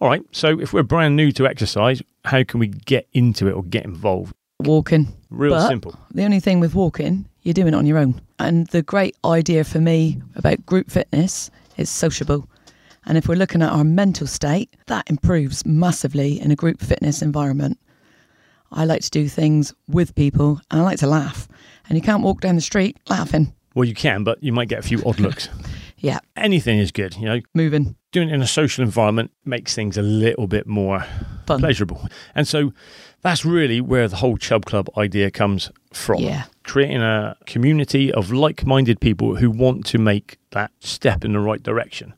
All 0.00 0.08
right. 0.08 0.22
So, 0.32 0.58
if 0.60 0.72
we're 0.72 0.82
brand 0.82 1.14
new 1.14 1.30
to 1.30 1.46
exercise, 1.46 2.02
how 2.24 2.42
can 2.42 2.58
we 2.58 2.66
get 2.66 3.06
into 3.12 3.46
it 3.46 3.52
or 3.52 3.62
get 3.62 3.84
involved? 3.84 4.34
Walking. 4.58 5.14
Real 5.30 5.52
But- 5.54 5.68
simple. 5.68 5.96
The 6.12 6.24
only 6.24 6.40
thing 6.40 6.58
with 6.58 6.74
walking, 6.74 7.26
you're 7.44 7.54
doing 7.54 7.68
it 7.68 7.74
on 7.74 7.86
your 7.86 7.98
own. 7.98 8.20
And 8.40 8.66
the 8.66 8.82
great 8.82 9.16
idea 9.24 9.62
for 9.62 9.78
me 9.78 10.20
about 10.34 10.66
group 10.66 10.90
fitness 10.90 11.52
is 11.76 11.88
sociable. 11.88 12.48
And 13.06 13.18
if 13.18 13.28
we're 13.28 13.34
looking 13.36 13.62
at 13.62 13.70
our 13.72 13.84
mental 13.84 14.26
state, 14.26 14.74
that 14.86 15.08
improves 15.10 15.64
massively 15.66 16.40
in 16.40 16.50
a 16.50 16.56
group 16.56 16.80
fitness 16.80 17.20
environment. 17.22 17.78
I 18.72 18.84
like 18.86 19.02
to 19.02 19.10
do 19.10 19.28
things 19.28 19.72
with 19.88 20.14
people 20.14 20.60
and 20.70 20.80
I 20.80 20.84
like 20.84 20.98
to 20.98 21.06
laugh. 21.06 21.46
And 21.88 21.96
you 21.96 22.02
can't 22.02 22.22
walk 22.22 22.40
down 22.40 22.54
the 22.56 22.60
street 22.62 22.96
laughing. 23.08 23.52
Well, 23.74 23.84
you 23.84 23.94
can, 23.94 24.24
but 24.24 24.42
you 24.42 24.52
might 24.52 24.68
get 24.68 24.78
a 24.78 24.82
few 24.82 25.02
odd 25.04 25.20
looks. 25.20 25.48
Yeah, 25.98 26.18
Anything 26.36 26.78
is 26.80 26.92
good. 26.92 27.16
You 27.16 27.24
know, 27.24 27.40
moving. 27.54 27.96
doing 28.12 28.28
it 28.28 28.34
in 28.34 28.42
a 28.42 28.46
social 28.46 28.84
environment 28.84 29.30
makes 29.46 29.74
things 29.74 29.96
a 29.96 30.02
little 30.02 30.46
bit 30.46 30.66
more 30.66 31.02
Fun. 31.46 31.60
pleasurable. 31.60 32.06
And 32.34 32.46
so 32.46 32.74
that's 33.22 33.42
really 33.46 33.80
where 33.80 34.06
the 34.06 34.16
whole 34.16 34.36
Chub 34.36 34.66
Club 34.66 34.90
idea 34.98 35.30
comes 35.30 35.70
from. 35.94 36.20
Yeah. 36.20 36.44
Creating 36.62 37.00
a 37.00 37.38
community 37.46 38.12
of 38.12 38.30
like 38.30 38.66
minded 38.66 39.00
people 39.00 39.36
who 39.36 39.50
want 39.50 39.86
to 39.86 39.98
make 39.98 40.36
that 40.50 40.72
step 40.80 41.24
in 41.24 41.32
the 41.32 41.40
right 41.40 41.62
direction. 41.62 42.12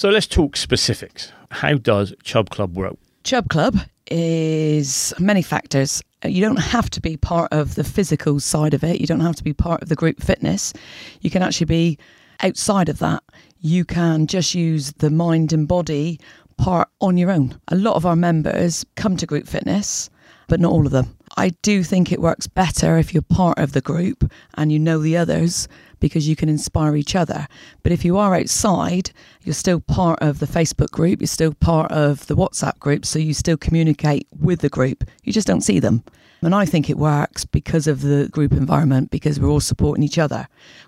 So 0.00 0.10
let's 0.10 0.28
talk 0.28 0.56
specifics. 0.56 1.32
How 1.50 1.74
does 1.74 2.14
Chub 2.22 2.50
Club 2.50 2.76
work? 2.76 2.96
Chub 3.24 3.48
Club 3.48 3.78
is 4.08 5.12
many 5.18 5.42
factors. 5.42 6.00
You 6.24 6.40
don't 6.40 6.60
have 6.60 6.88
to 6.90 7.00
be 7.00 7.16
part 7.16 7.52
of 7.52 7.74
the 7.74 7.82
physical 7.82 8.38
side 8.38 8.74
of 8.74 8.84
it. 8.84 9.00
You 9.00 9.08
don't 9.08 9.18
have 9.18 9.34
to 9.34 9.42
be 9.42 9.52
part 9.52 9.82
of 9.82 9.88
the 9.88 9.96
group 9.96 10.22
fitness. 10.22 10.72
You 11.20 11.30
can 11.30 11.42
actually 11.42 11.64
be 11.64 11.98
outside 12.44 12.88
of 12.88 13.00
that. 13.00 13.24
You 13.60 13.84
can 13.84 14.28
just 14.28 14.54
use 14.54 14.92
the 14.98 15.10
mind 15.10 15.52
and 15.52 15.66
body 15.66 16.20
part 16.58 16.88
on 17.00 17.16
your 17.16 17.32
own. 17.32 17.60
A 17.66 17.74
lot 17.74 17.96
of 17.96 18.06
our 18.06 18.14
members 18.14 18.86
come 18.94 19.16
to 19.16 19.26
group 19.26 19.48
fitness 19.48 20.10
but 20.48 20.60
not 20.60 20.72
all 20.72 20.86
of 20.86 20.92
them. 20.92 21.16
I 21.36 21.50
do 21.62 21.84
think 21.84 22.10
it 22.10 22.20
works 22.20 22.48
better 22.48 22.98
if 22.98 23.14
you're 23.14 23.22
part 23.22 23.58
of 23.58 23.72
the 23.72 23.80
group 23.80 24.30
and 24.54 24.72
you 24.72 24.78
know 24.78 24.98
the 24.98 25.16
others 25.16 25.68
because 26.00 26.28
you 26.28 26.34
can 26.34 26.48
inspire 26.48 26.96
each 26.96 27.14
other. 27.14 27.46
But 27.82 27.92
if 27.92 28.04
you 28.04 28.16
are 28.18 28.34
outside, 28.34 29.10
you're 29.42 29.54
still 29.54 29.80
part 29.80 30.20
of 30.20 30.40
the 30.40 30.46
Facebook 30.46 30.90
group, 30.90 31.20
you're 31.20 31.28
still 31.28 31.54
part 31.54 31.92
of 31.92 32.26
the 32.26 32.36
WhatsApp 32.36 32.78
group, 32.80 33.04
so 33.04 33.18
you 33.18 33.34
still 33.34 33.56
communicate 33.56 34.26
with 34.36 34.60
the 34.60 34.68
group. 34.68 35.04
You 35.22 35.32
just 35.32 35.46
don't 35.46 35.60
see 35.60 35.78
them. 35.78 36.02
And 36.40 36.54
I 36.54 36.64
think 36.64 36.88
it 36.88 36.98
works 36.98 37.44
because 37.44 37.86
of 37.86 38.02
the 38.02 38.28
group 38.28 38.52
environment, 38.52 39.10
because 39.10 39.40
we're 39.40 39.48
all 39.48 39.60
supporting 39.60 40.04
each 40.04 40.18
other. 40.18 40.46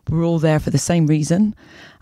We're 0.09 0.25
all 0.25 0.39
there 0.39 0.61
for 0.61 0.71
the 0.71 0.79
same 0.79 1.07
reason 1.07 1.55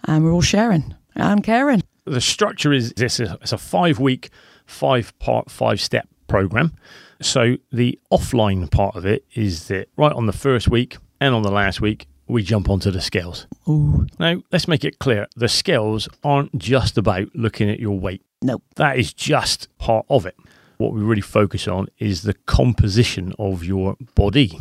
and 0.05 0.25
we're 0.25 0.33
all 0.33 0.43
sharing 0.43 0.95
and 1.15 1.43
caring. 1.43 1.83
The 2.05 2.21
structure 2.21 2.73
is 2.73 2.93
this 2.95 3.21
it's 3.21 3.53
a 3.53 3.59
five 3.59 3.99
week, 3.99 4.31
five 4.67 5.19
part, 5.19 5.51
five 5.51 5.81
step 5.81 6.09
program. 6.27 6.75
So 7.21 7.57
the 7.73 7.99
offline 8.13 8.71
part 8.71 8.95
of 8.97 9.05
it 9.05 9.25
is 9.35 9.69
that 9.69 9.89
right 9.97 10.13
on 10.13 10.27
the 10.27 10.33
first 10.33 10.69
week 10.69 10.97
and 11.21 11.35
on 11.35 11.43
the 11.43 11.51
last 11.51 11.81
week, 11.81 12.07
we 12.29 12.43
jump 12.43 12.69
onto 12.69 12.91
the 12.91 13.01
scales. 13.01 13.47
Ooh, 13.69 14.07
Now, 14.19 14.43
let's 14.53 14.69
make 14.69 14.85
it 14.85 14.99
clear 14.99 15.27
the 15.35 15.49
scales 15.49 16.09
aren't 16.23 16.57
just 16.59 16.99
about 16.99 17.29
looking 17.35 17.71
at 17.71 17.81
your 17.81 17.99
weight, 17.99 18.23
no. 18.43 18.61
that 18.77 18.99
is 18.99 19.13
just 19.15 19.69
part 19.79 20.05
of 20.11 20.27
it. 20.27 20.37
What 20.77 20.93
we 20.93 21.01
really 21.01 21.23
focus 21.23 21.67
on 21.67 21.89
is 21.99 22.23
the 22.23 22.35
composition 22.47 23.33
of 23.39 23.65
your 23.65 23.97
body. 24.15 24.61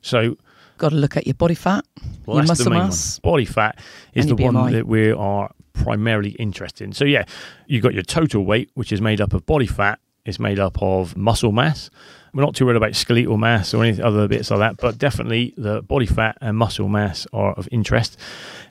So, 0.00 0.36
Got 0.78 0.88
to 0.88 0.96
look 0.96 1.16
at 1.16 1.26
your 1.26 1.34
body 1.34 1.54
fat, 1.54 1.84
well, 2.26 2.38
your 2.38 2.46
muscle 2.46 2.70
mass. 2.72 3.20
one. 3.22 3.32
Body 3.32 3.44
fat 3.44 3.78
is 4.14 4.26
the 4.26 4.34
your 4.34 4.50
one 4.50 4.72
that 4.72 4.86
we 4.88 5.12
are 5.12 5.52
primarily 5.74 6.30
interested 6.30 6.84
in. 6.84 6.92
So, 6.92 7.04
yeah, 7.04 7.24
you've 7.66 7.82
got 7.82 7.94
your 7.94 8.02
total 8.02 8.44
weight, 8.44 8.70
which 8.74 8.90
is 8.90 9.00
made 9.00 9.20
up 9.20 9.34
of 9.34 9.46
body 9.46 9.66
fat, 9.66 10.00
it's 10.24 10.38
made 10.38 10.58
up 10.58 10.80
of 10.80 11.16
muscle 11.16 11.52
mass. 11.52 11.90
We're 12.34 12.42
not 12.42 12.54
too 12.54 12.64
worried 12.64 12.76
about 12.76 12.94
skeletal 12.94 13.36
mass 13.36 13.74
or 13.74 13.84
any 13.84 14.00
other 14.00 14.26
bits 14.26 14.50
like 14.50 14.60
that, 14.60 14.76
but 14.78 14.96
definitely 14.96 15.52
the 15.58 15.82
body 15.82 16.06
fat 16.06 16.38
and 16.40 16.56
muscle 16.56 16.88
mass 16.88 17.26
are 17.32 17.52
of 17.52 17.68
interest. 17.70 18.18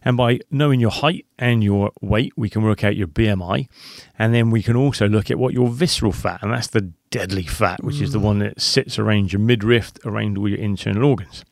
And 0.03 0.17
by 0.17 0.39
knowing 0.49 0.79
your 0.79 0.89
height 0.89 1.27
and 1.37 1.63
your 1.63 1.91
weight, 2.01 2.33
we 2.35 2.49
can 2.49 2.63
work 2.63 2.83
out 2.83 2.95
your 2.95 3.07
BMI. 3.07 3.67
And 4.17 4.33
then 4.33 4.49
we 4.49 4.63
can 4.63 4.75
also 4.75 5.07
look 5.07 5.29
at 5.29 5.37
what 5.37 5.53
your 5.53 5.69
visceral 5.69 6.11
fat, 6.11 6.41
and 6.41 6.51
that's 6.51 6.67
the 6.67 6.91
deadly 7.11 7.43
fat, 7.43 7.83
which 7.83 8.01
is 8.01 8.13
the 8.13 8.19
mm. 8.19 8.23
one 8.23 8.39
that 8.39 8.59
sits 8.59 8.97
around 8.97 9.31
your 9.31 9.41
midriff, 9.41 9.91
around 10.05 10.37
all 10.39 10.47
your 10.47 10.57
internal 10.57 11.05
organs. 11.05 11.45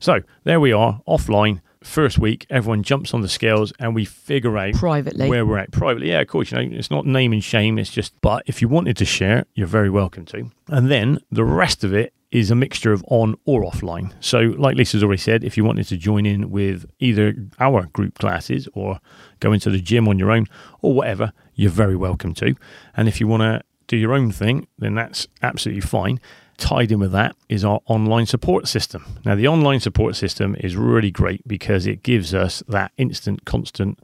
So 0.00 0.20
there 0.42 0.60
we 0.60 0.72
are, 0.72 1.00
offline. 1.08 1.62
First 1.84 2.18
week, 2.18 2.46
everyone 2.48 2.82
jumps 2.82 3.12
on 3.12 3.20
the 3.20 3.28
scales 3.28 3.72
and 3.78 3.94
we 3.94 4.04
figure 4.06 4.56
out 4.56 4.72
privately. 4.74 5.28
where 5.28 5.44
we're 5.44 5.58
at 5.58 5.70
privately. 5.70 6.08
Yeah, 6.08 6.20
of 6.20 6.28
course, 6.28 6.50
you 6.50 6.56
know, 6.56 6.76
it's 6.76 6.90
not 6.90 7.04
name 7.06 7.32
and 7.32 7.44
shame. 7.44 7.78
It's 7.78 7.90
just, 7.90 8.18
but 8.22 8.42
if 8.46 8.62
you 8.62 8.68
wanted 8.68 8.96
to 8.96 9.04
share, 9.04 9.44
you're 9.54 9.66
very 9.66 9.90
welcome 9.90 10.24
to. 10.26 10.50
And 10.68 10.90
then 10.90 11.18
the 11.30 11.44
rest 11.44 11.84
of 11.84 11.92
it 11.92 12.14
is 12.32 12.50
a 12.50 12.54
mixture 12.54 12.92
of 12.92 13.04
on 13.08 13.36
or 13.44 13.62
offline. 13.62 14.12
So, 14.18 14.40
like 14.40 14.76
Lisa's 14.76 15.04
already 15.04 15.20
said, 15.20 15.44
if 15.44 15.56
you 15.56 15.64
wanted 15.64 15.86
to 15.88 15.96
join 15.96 16.26
in 16.26 16.50
with 16.50 16.90
either 16.98 17.34
our 17.60 17.82
group 17.92 18.18
classes 18.18 18.66
or 18.72 18.98
go 19.40 19.52
into 19.52 19.70
the 19.70 19.78
gym 19.78 20.08
on 20.08 20.18
your 20.18 20.30
own 20.32 20.46
or 20.80 20.94
whatever, 20.94 21.32
you're 21.54 21.70
very 21.70 21.94
welcome 21.96 22.34
to. 22.34 22.56
And 22.96 23.08
if 23.08 23.20
you 23.20 23.28
want 23.28 23.42
to 23.42 23.62
do 23.86 23.96
your 23.96 24.14
own 24.14 24.32
thing, 24.32 24.66
then 24.78 24.94
that's 24.94 25.28
absolutely 25.42 25.82
fine. 25.82 26.18
Tied 26.56 26.92
in 26.92 27.00
with 27.00 27.12
that 27.12 27.36
is 27.48 27.64
our 27.64 27.80
online 27.86 28.26
support 28.26 28.68
system. 28.68 29.04
Now, 29.24 29.34
the 29.34 29.48
online 29.48 29.80
support 29.80 30.16
system 30.16 30.56
is 30.60 30.76
really 30.76 31.10
great 31.10 31.46
because 31.46 31.86
it 31.86 32.02
gives 32.02 32.32
us 32.32 32.62
that 32.68 32.92
instant, 32.96 33.44
constant 33.44 33.98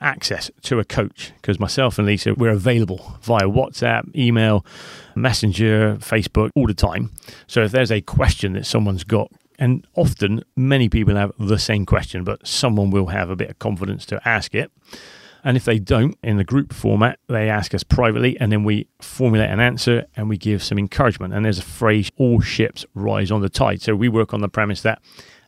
access 0.00 0.50
to 0.62 0.78
a 0.78 0.84
coach. 0.84 1.32
Because 1.36 1.60
myself 1.60 1.98
and 1.98 2.06
Lisa, 2.06 2.34
we're 2.34 2.50
available 2.50 3.18
via 3.22 3.44
WhatsApp, 3.44 4.14
email, 4.16 4.66
Messenger, 5.14 5.96
Facebook 6.00 6.50
all 6.54 6.66
the 6.66 6.74
time. 6.74 7.10
So 7.46 7.62
if 7.62 7.72
there's 7.72 7.92
a 7.92 8.00
question 8.00 8.54
that 8.54 8.66
someone's 8.66 9.04
got, 9.04 9.30
and 9.58 9.86
often 9.94 10.42
many 10.56 10.88
people 10.88 11.14
have 11.14 11.32
the 11.38 11.58
same 11.58 11.86
question, 11.86 12.24
but 12.24 12.46
someone 12.46 12.90
will 12.90 13.06
have 13.06 13.30
a 13.30 13.36
bit 13.36 13.50
of 13.50 13.58
confidence 13.58 14.04
to 14.06 14.28
ask 14.28 14.54
it. 14.54 14.72
And 15.44 15.56
if 15.56 15.64
they 15.64 15.78
don't, 15.78 16.16
in 16.22 16.36
the 16.36 16.44
group 16.44 16.72
format, 16.72 17.18
they 17.28 17.48
ask 17.48 17.74
us 17.74 17.82
privately, 17.82 18.38
and 18.38 18.52
then 18.52 18.64
we 18.64 18.86
formulate 19.00 19.50
an 19.50 19.60
answer 19.60 20.06
and 20.16 20.28
we 20.28 20.36
give 20.36 20.62
some 20.62 20.78
encouragement. 20.78 21.34
And 21.34 21.44
there's 21.44 21.58
a 21.58 21.62
phrase 21.62 22.10
all 22.16 22.40
ships 22.40 22.84
rise 22.94 23.30
on 23.30 23.40
the 23.40 23.48
tide. 23.48 23.82
So 23.82 23.94
we 23.94 24.08
work 24.08 24.32
on 24.32 24.40
the 24.40 24.48
premise 24.48 24.82
that 24.82 25.02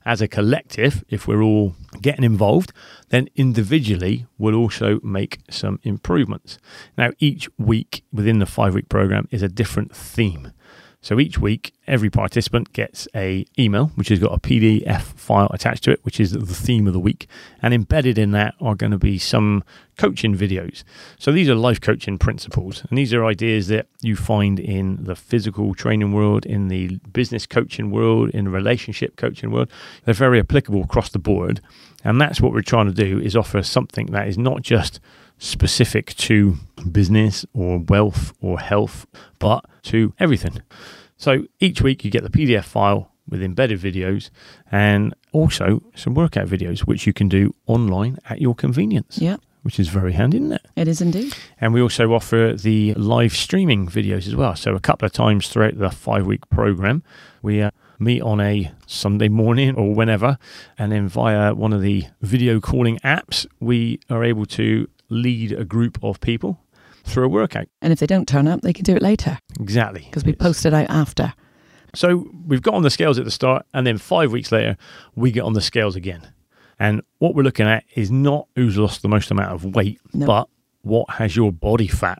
as 0.04 0.20
a 0.20 0.28
collective, 0.28 1.04
if 1.08 1.26
we're 1.26 1.42
all 1.42 1.74
getting 2.00 2.24
involved, 2.24 2.72
then 3.08 3.28
individually 3.36 4.26
we'll 4.36 4.54
also 4.54 5.00
make 5.02 5.38
some 5.48 5.80
improvements. 5.82 6.58
Now, 6.98 7.12
each 7.18 7.48
week 7.58 8.04
within 8.12 8.38
the 8.38 8.46
five 8.46 8.74
week 8.74 8.88
program 8.88 9.28
is 9.30 9.42
a 9.42 9.48
different 9.48 9.94
theme. 9.94 10.52
So 11.04 11.20
each 11.20 11.38
week, 11.38 11.74
every 11.86 12.08
participant 12.08 12.72
gets 12.72 13.06
a 13.14 13.44
email 13.58 13.88
which 13.94 14.08
has 14.08 14.18
got 14.18 14.32
a 14.32 14.40
PDF 14.40 15.02
file 15.02 15.50
attached 15.52 15.84
to 15.84 15.90
it, 15.90 16.00
which 16.02 16.18
is 16.18 16.30
the 16.30 16.46
theme 16.46 16.86
of 16.86 16.94
the 16.94 16.98
week, 16.98 17.28
and 17.60 17.74
embedded 17.74 18.16
in 18.16 18.30
that 18.30 18.54
are 18.58 18.74
going 18.74 18.92
to 18.92 18.96
be 18.96 19.18
some 19.18 19.62
coaching 19.98 20.34
videos. 20.34 20.82
So 21.18 21.30
these 21.30 21.50
are 21.50 21.54
life 21.54 21.78
coaching 21.78 22.16
principles, 22.16 22.86
and 22.88 22.96
these 22.96 23.12
are 23.12 23.22
ideas 23.22 23.68
that 23.68 23.86
you 24.00 24.16
find 24.16 24.58
in 24.58 25.04
the 25.04 25.14
physical 25.14 25.74
training 25.74 26.12
world, 26.12 26.46
in 26.46 26.68
the 26.68 26.98
business 27.12 27.44
coaching 27.44 27.90
world, 27.90 28.30
in 28.30 28.46
the 28.46 28.50
relationship 28.50 29.16
coaching 29.16 29.50
world. 29.50 29.68
They're 30.06 30.14
very 30.14 30.40
applicable 30.40 30.84
across 30.84 31.10
the 31.10 31.18
board, 31.18 31.60
and 32.02 32.18
that's 32.18 32.40
what 32.40 32.54
we're 32.54 32.62
trying 32.62 32.86
to 32.86 32.94
do: 32.94 33.20
is 33.20 33.36
offer 33.36 33.62
something 33.62 34.06
that 34.06 34.26
is 34.26 34.38
not 34.38 34.62
just 34.62 35.00
specific 35.38 36.14
to 36.16 36.56
business 36.90 37.44
or 37.54 37.78
wealth 37.78 38.32
or 38.40 38.58
health, 38.60 39.06
but 39.38 39.64
to 39.84 40.12
everything. 40.18 40.58
So 41.16 41.44
each 41.60 41.80
week 41.82 42.04
you 42.04 42.10
get 42.10 42.22
the 42.22 42.30
PDF 42.30 42.64
file 42.64 43.10
with 43.28 43.42
embedded 43.42 43.80
videos 43.80 44.30
and 44.70 45.14
also 45.32 45.82
some 45.94 46.14
workout 46.14 46.46
videos, 46.48 46.80
which 46.80 47.06
you 47.06 47.12
can 47.12 47.28
do 47.28 47.54
online 47.66 48.18
at 48.28 48.40
your 48.40 48.54
convenience, 48.54 49.18
Yeah, 49.18 49.36
which 49.62 49.80
is 49.80 49.88
very 49.88 50.12
handy, 50.12 50.36
isn't 50.38 50.52
it? 50.52 50.66
it 50.76 50.88
is 50.88 51.00
indeed. 51.00 51.34
And 51.60 51.72
we 51.72 51.80
also 51.80 52.12
offer 52.12 52.54
the 52.60 52.92
live 52.94 53.32
streaming 53.34 53.86
videos 53.88 54.26
as 54.26 54.36
well. 54.36 54.54
So 54.56 54.74
a 54.74 54.80
couple 54.80 55.06
of 55.06 55.12
times 55.12 55.48
throughout 55.48 55.78
the 55.78 55.90
five 55.90 56.26
week 56.26 56.48
program, 56.50 57.02
we 57.42 57.62
uh, 57.62 57.70
meet 57.98 58.20
on 58.22 58.40
a 58.40 58.70
Sunday 58.86 59.28
morning 59.28 59.74
or 59.76 59.94
whenever, 59.94 60.36
and 60.76 60.92
then 60.92 61.08
via 61.08 61.54
one 61.54 61.72
of 61.72 61.80
the 61.80 62.04
video 62.20 62.60
calling 62.60 62.98
apps, 62.98 63.46
we 63.60 64.00
are 64.10 64.22
able 64.22 64.44
to 64.46 64.88
lead 65.08 65.52
a 65.52 65.64
group 65.64 65.98
of 66.02 66.20
people 66.20 66.60
through 67.04 67.24
a 67.26 67.28
workout. 67.28 67.66
And 67.82 67.92
if 67.92 67.98
they 67.98 68.06
don't 68.06 68.26
turn 68.26 68.48
up, 68.48 68.62
they 68.62 68.72
can 68.72 68.84
do 68.84 68.94
it 68.96 69.02
later 69.02 69.38
Exactly. 69.60 70.02
because 70.08 70.24
we 70.24 70.32
It's- 70.32 70.42
post 70.46 70.64
it 70.66 70.72
out 70.74 70.88
after. 70.88 71.32
So 71.94 72.28
we've 72.46 72.62
got 72.62 72.74
on 72.74 72.82
the 72.82 72.90
scales 72.90 73.18
at 73.18 73.24
the 73.24 73.30
start, 73.30 73.66
and 73.72 73.86
then 73.86 73.98
five 73.98 74.32
weeks 74.32 74.50
later, 74.50 74.76
we 75.14 75.30
get 75.30 75.42
on 75.42 75.52
the 75.52 75.60
scales 75.60 75.94
again. 75.96 76.22
And 76.80 77.02
what 77.18 77.34
we're 77.36 77.44
looking 77.44 77.66
at 77.66 77.84
is 77.94 78.10
not 78.10 78.48
who's 78.56 78.76
lost 78.76 79.02
the 79.02 79.08
most 79.08 79.30
amount 79.30 79.52
of 79.52 79.64
weight, 79.76 80.00
No. 80.12 80.26
but 80.26 80.48
what 80.82 81.08
has 81.10 81.36
your 81.36 81.52
body 81.52 81.86
fat 81.86 82.18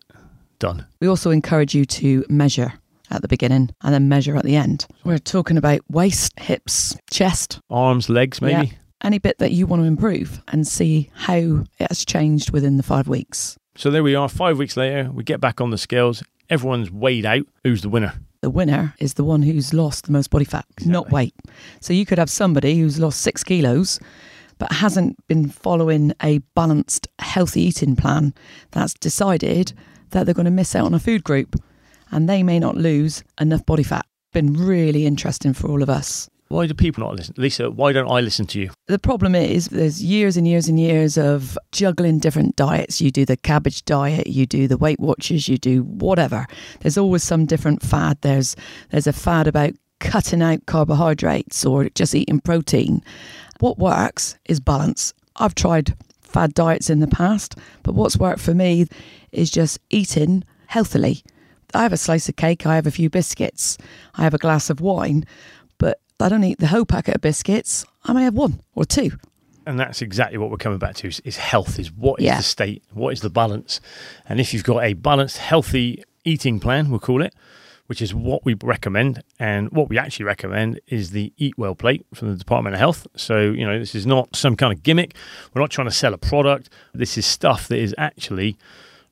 done. 0.61 0.87
We 1.01 1.09
also 1.09 1.31
encourage 1.33 1.75
you 1.75 1.85
to 1.87 2.25
measure 2.29 2.75
at 3.11 3.21
the 3.23 3.29
beginning 3.29 3.71
and 3.83 3.93
then 3.93 4.09
measure 4.09 4.37
at 4.37 4.45
the 4.45 4.55
end. 4.57 4.87
We're 5.05 5.19
talking 5.19 5.57
about 5.57 5.81
waist, 5.91 6.33
hips, 6.39 6.97
chest, 7.11 7.61
Arms, 7.69 8.09
legs, 8.09 8.41
maybe. 8.41 8.69
Yeah. 8.69 8.73
Any 9.05 9.19
bit 9.19 9.39
that 9.39 9.53
you 9.53 9.67
want 9.67 9.83
to 9.83 9.87
improve 9.87 10.43
and 10.49 10.67
see 10.67 11.11
how 11.15 11.65
it 11.79 11.89
has 11.89 12.05
changed 12.05 12.51
within 12.51 12.77
the 12.77 12.83
five 12.83 13.07
weeks. 13.07 13.57
So 13.77 13.91
there 13.91 14.03
we 14.03 14.15
are. 14.15 14.29
Five 14.29 14.59
weeks 14.59 14.77
later, 14.77 15.11
we 15.13 15.23
get 15.23 15.41
back 15.41 15.61
on 15.61 15.71
the 15.71 15.79
scales. 15.79 16.23
Everyone's 16.49 16.91
weighed 16.91 17.27
out. 17.27 17.47
Who's 17.63 17.83
the 17.83 17.89
winner? 17.89 18.15
The 18.41 18.51
winner 18.51 18.95
is 18.99 19.15
the 19.15 19.25
one 19.25 19.43
who's 19.43 19.73
lost 19.73 20.07
the 20.07 20.13
most 20.13 20.31
body 20.31 20.45
fat, 20.45 20.67
not 20.85 21.11
weight. 21.11 21.35
So 21.81 21.93
you 21.93 22.05
could 22.05 22.19
have 22.19 22.31
somebody 22.31 22.79
who's 22.79 22.99
lost 22.99 23.21
six 23.21 23.43
kilos 23.43 23.99
but 24.59 24.73
hasn't 24.73 25.17
been 25.27 25.49
following 25.49 26.13
a 26.23 26.39
balanced, 26.55 27.09
healthy 27.19 27.63
eating 27.63 27.97
plan 27.97 28.35
that's 28.71 28.95
decided 28.95 29.73
that 30.11 30.25
they're 30.25 30.35
going 30.35 30.45
to 30.45 30.51
miss 30.51 30.75
out 30.77 30.87
on 30.87 30.95
a 30.95 31.01
food 31.01 31.25
group 31.25 31.57
and 32.11 32.29
they 32.29 32.43
may 32.43 32.59
not 32.59 32.77
lose 32.77 33.25
enough 33.41 33.67
body 33.67 33.83
fat. 33.83 34.07
Been 34.33 34.53
really 34.53 35.07
interesting 35.07 35.55
for 35.55 35.69
all 35.69 35.83
of 35.83 35.91
us. 35.91 36.29
Why 36.49 36.67
do 36.67 36.75
people 36.75 37.05
not 37.05 37.17
listen? 37.17 37.35
Lisa, 37.39 37.71
why 37.71 37.93
don't 37.93 38.11
I 38.11 38.21
listen 38.21 38.47
to 38.47 38.61
you? 38.61 38.71
The 38.87 38.99
problem 38.99 39.35
is 39.35 39.69
there's 39.69 40.03
years 40.03 40.37
and 40.37 40.47
years 40.47 40.69
and 40.69 40.79
years 40.79 41.17
of 41.17 41.59
juggling 41.73 42.19
different 42.19 42.55
diets. 42.57 43.01
You 43.01 43.11
do 43.11 43.25
the 43.25 43.37
cabbage 43.37 43.85
diet, 43.85 44.27
you 44.27 44.47
do 44.47 44.69
the 44.69 44.77
Weight 44.77 45.01
Watchers, 45.01 45.49
you 45.49 45.57
do 45.57 45.83
whatever. 45.83 46.47
There's 46.81 46.99
always 46.99 47.23
some 47.23 47.47
different 47.47 47.83
fad. 47.83 48.19
There's 48.21 48.57
there's 48.91 49.07
a 49.07 49.13
fad 49.13 49.47
about 49.47 49.73
cutting 50.01 50.43
out 50.43 50.67
carbohydrates 50.67 51.65
or 51.65 51.89
just 51.91 52.15
eating 52.15 52.41
protein. 52.41 53.03
What 53.61 53.79
works 53.79 54.37
is 54.45 54.61
balance. 54.61 55.15
I've 55.37 55.55
tried 55.55 55.97
fad 56.21 56.53
diets 56.53 56.91
in 56.91 57.01
the 57.01 57.07
past, 57.07 57.57
but 57.83 57.95
what's 57.95 58.19
worked 58.19 58.41
for 58.41 58.55
me 58.55 58.87
is 59.33 59.51
just 59.51 59.79
eating 59.91 60.45
healthily. 60.67 61.23
I 61.73 61.83
have 61.83 61.93
a 61.93 61.97
slice 61.97 62.29
of 62.29 62.37
cake, 62.37 62.67
I 62.67 62.77
have 62.77 62.87
a 62.87 62.93
few 62.93 63.11
biscuits, 63.11 63.79
I 64.15 64.23
have 64.23 64.35
a 64.35 64.39
glass 64.39 64.71
of 64.71 64.81
wine, 64.81 65.25
I 66.21 66.29
don't 66.29 66.45
eat 66.45 66.59
the 66.59 66.69
whole 66.69 66.85
packet 66.85 67.17
of 67.17 67.21
biscuits. 67.21 67.85
I 68.05 68.13
may 68.13 68.23
have 68.25 68.35
one 68.35 68.61
or 68.75 68.85
two. 68.85 69.11
And 69.67 69.81
that's 69.81 70.01
exactly 70.03 70.39
what 70.39 70.51
we're 70.51 70.59
coming 70.59 70.79
back 70.79 70.95
to 70.97 71.09
is, 71.09 71.21
is 71.21 71.37
health 71.37 71.79
is 71.79 71.91
what 71.93 72.21
is 72.21 72.27
Yeah. 72.27 72.37
the 72.37 72.43
state, 72.43 72.83
what 72.93 73.13
is 73.13 73.21
the 73.21 73.31
balance. 73.31 73.81
And 74.29 74.39
if 74.41 74.53
you've 74.55 74.65
got 74.65 74.85
a 74.85 74.93
balanced, 74.93 75.39
healthy 75.39 76.05
eating 76.25 76.61
plan, 76.61 76.91
we'll 76.91 77.01
call 77.01 77.23
it, 77.23 77.35
which 77.87 78.01
is 78.01 78.15
what 78.15 78.45
we 78.45 78.55
recommend. 78.63 79.23
And 79.41 79.71
what 79.73 79.89
we 79.89 79.99
actually 79.99 80.27
recommend 80.27 80.81
is 80.87 81.11
the 81.11 81.33
Eat 81.37 81.55
Well 81.59 81.75
plate 81.75 82.07
from 82.15 82.31
the 82.31 82.37
Department 82.37 82.75
of 82.75 82.79
Health. 82.81 83.07
So, 83.17 83.41
you 83.41 83.67
know, 83.67 83.79
this 83.79 83.95
is 83.95 84.07
not 84.07 84.37
some 84.37 84.55
kind 84.55 84.73
of 84.73 84.83
gimmick. 84.83 85.15
We're 85.53 85.63
not 85.63 85.71
trying 85.71 85.89
to 85.89 85.95
sell 85.95 86.15
a 86.15 86.19
product. 86.19 86.69
This 86.93 87.19
is 87.19 87.27
stuff 87.27 87.67
that 87.69 87.79
is 87.79 87.95
actually 87.99 88.57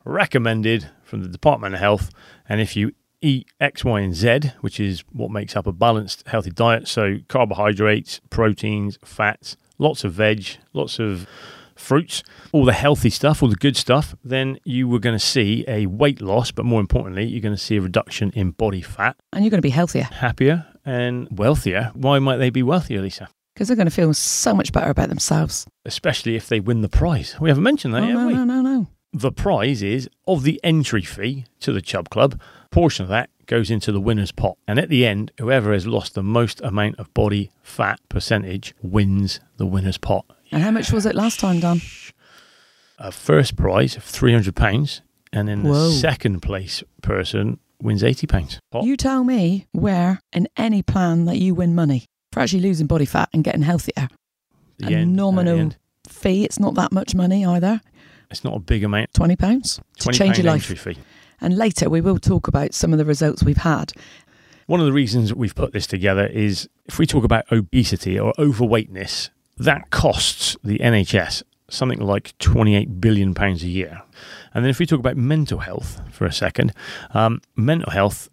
recommended 0.05 0.89
from 1.03 1.23
the 1.23 1.29
Department 1.29 1.75
of 1.75 1.81
Health. 1.81 2.11
And 2.49 2.61
if 2.61 2.77
you 2.77 2.93
eat 3.23 3.49
X, 3.61 3.85
Y, 3.85 4.01
and 4.01 4.15
Z, 4.15 4.53
which 4.61 4.79
is 4.79 5.05
what 5.13 5.31
makes 5.31 5.57
up 5.57 5.67
a 5.67 5.73
balanced, 5.73 6.27
healthy 6.27 6.51
diet, 6.51 6.89
so 6.89 7.19
carbohydrates, 7.29 8.21
proteins, 8.29 8.99
fats, 9.05 9.57
lots 9.79 10.05
of 10.05 10.13
veg, 10.13 10.45
lots 10.73 10.99
of 10.99 11.27
fruits, 11.75 12.23
all 12.53 12.65
the 12.65 12.73
healthy 12.73 13.11
stuff, 13.11 13.43
all 13.43 13.49
the 13.49 13.57
good 13.57 13.77
stuff, 13.77 14.15
then 14.25 14.59
you 14.65 14.89
were 14.89 14.99
going 14.99 15.19
to 15.19 15.25
see 15.25 15.65
a 15.67 15.87
weight 15.87 16.21
loss, 16.21 16.51
but 16.51 16.65
more 16.65 16.81
importantly, 16.81 17.25
you're 17.25 17.41
going 17.41 17.55
to 17.55 17.61
see 17.61 17.77
a 17.77 17.81
reduction 17.81 18.31
in 18.35 18.51
body 18.51 18.83
fat. 18.83 19.17
And 19.33 19.45
you're 19.45 19.51
going 19.51 19.59
to 19.59 19.67
be 19.67 19.71
healthier. 19.71 20.05
Happier 20.05 20.67
and 20.85 21.29
wealthier. 21.31 21.91
Why 21.95 22.19
might 22.19 22.37
they 22.39 22.51
be 22.51 22.63
wealthier, 22.63 23.03
Lisa? 23.03 23.29
Because 23.55 23.69
they're 23.69 23.77
going 23.77 23.89
to 23.89 23.95
feel 23.95 24.15
so 24.15 24.55
much 24.55 24.73
better 24.73 24.91
about 24.91 25.09
themselves. 25.09 25.67
Especially 25.85 26.37
if 26.37 26.49
they 26.49 26.61
win 26.61 26.81
the 26.81 26.89
prize. 26.89 27.37
We 27.39 27.51
haven't 27.51 27.65
mentioned 27.65 27.95
that 27.95 28.03
oh, 28.03 28.07
yet, 28.07 28.15
no, 28.15 28.27
we? 28.27 28.35
no, 28.35 28.45
no, 28.45 28.63
no. 28.63 28.89
The 29.13 29.33
prize 29.33 29.83
is 29.83 30.09
of 30.27 30.43
the 30.43 30.59
entry 30.65 31.03
fee 31.03 31.45
to 31.61 31.73
the 31.73 31.83
Chub 31.83 32.09
Club, 32.09 32.41
portion 32.71 33.03
of 33.03 33.09
that 33.11 33.29
goes 33.47 33.71
into 33.71 33.93
the 33.93 34.01
winner's 34.01 34.33
pot. 34.33 34.57
And 34.67 34.79
at 34.79 34.89
the 34.89 35.05
end, 35.05 35.31
whoever 35.39 35.73
has 35.73 35.87
lost 35.87 36.15
the 36.15 36.23
most 36.23 36.61
amount 36.63 36.99
of 36.99 37.13
body 37.13 37.51
fat 37.63 38.01
percentage 38.09 38.75
wins 38.81 39.41
the 39.59 39.67
winner's 39.67 39.99
pot. 39.99 40.25
And 40.51 40.63
how 40.63 40.71
much 40.71 40.91
was 40.93 41.05
it 41.05 41.15
last 41.15 41.39
time, 41.41 41.61
Dan? 41.61 41.83
A 42.99 43.13
first 43.13 43.57
prize 43.57 43.97
of 43.97 44.05
£300, 44.05 45.01
and 45.33 45.49
then 45.49 45.65
Whoa. 45.65 45.89
the 45.89 45.93
second 45.93 46.41
place 46.41 46.83
person 47.03 47.59
wins 47.83 48.03
£80. 48.03 48.59
Pot. 48.71 48.85
You 48.85 48.97
tell 48.97 49.25
me 49.25 49.67
where 49.73 50.21
in 50.33 50.49
any 50.57 50.83
plan 50.83 51.27
that 51.27 51.37
you 51.37 51.55
win 51.55 51.75
money 51.75 52.07
for 52.33 52.41
actually 52.41 52.61
losing 52.61 52.87
body 52.87 53.05
fat 53.05 53.29
and 53.35 53.45
getting 53.45 53.63
healthier. 53.63 54.09
The 54.79 54.87
uh, 54.87 54.91
a 54.91 54.93
end, 54.93 55.17
nominal 55.17 55.73
fee. 56.09 56.45
It's 56.45 56.59
not 56.59 56.75
that 56.75 56.93
much 56.93 57.15
money 57.15 57.45
either. 57.45 57.81
It's 58.33 58.45
not 58.45 58.57
a 58.57 58.61
big 58.61 58.83
amount. 58.83 59.15
Twenty 59.15 59.37
pounds 59.37 59.81
to 60.01 60.13
change 60.13 60.39
your 60.39 60.47
life. 60.47 60.65
fee. 60.65 60.99
And 61.41 61.57
later 61.57 61.89
we 61.89 62.01
will 62.01 62.19
talk 62.19 62.49
about 62.49 62.75
some 62.75 62.93
of 62.93 62.99
the 62.99 63.05
results 63.05 63.43
we've 63.43 63.57
had. 63.59 63.93
One 64.67 64.81
of 64.81 64.87
the 64.87 64.93
reasons 64.93 65.35
we've 65.35 65.55
put 65.55 65.73
this 65.73 65.87
together 65.87 66.27
is 66.27 66.69
if 66.87 66.99
we 66.99 67.07
talk 67.07 67.25
about 67.25 67.51
obesity 67.51 68.19
or 68.19 68.33
overweightness, 68.39 69.31
that 69.59 69.91
costs 69.91 70.57
the 70.65 70.79
NHS 70.79 71.43
something 71.73 72.01
like 72.01 72.37
28 72.39 73.01
billion 73.01 73.35
pounds 73.35 73.63
a 73.63 73.69
year. 73.69 74.03
And 74.55 74.65
then 74.65 74.71
if 74.71 74.79
we 74.79 74.87
talk 74.87 75.01
about 75.01 75.17
mental 75.17 75.61
health 75.61 76.01
for 76.11 76.27
a 76.27 76.33
second, 76.33 76.73
um, 77.15 77.41
mental 77.57 77.91
health 77.91 78.29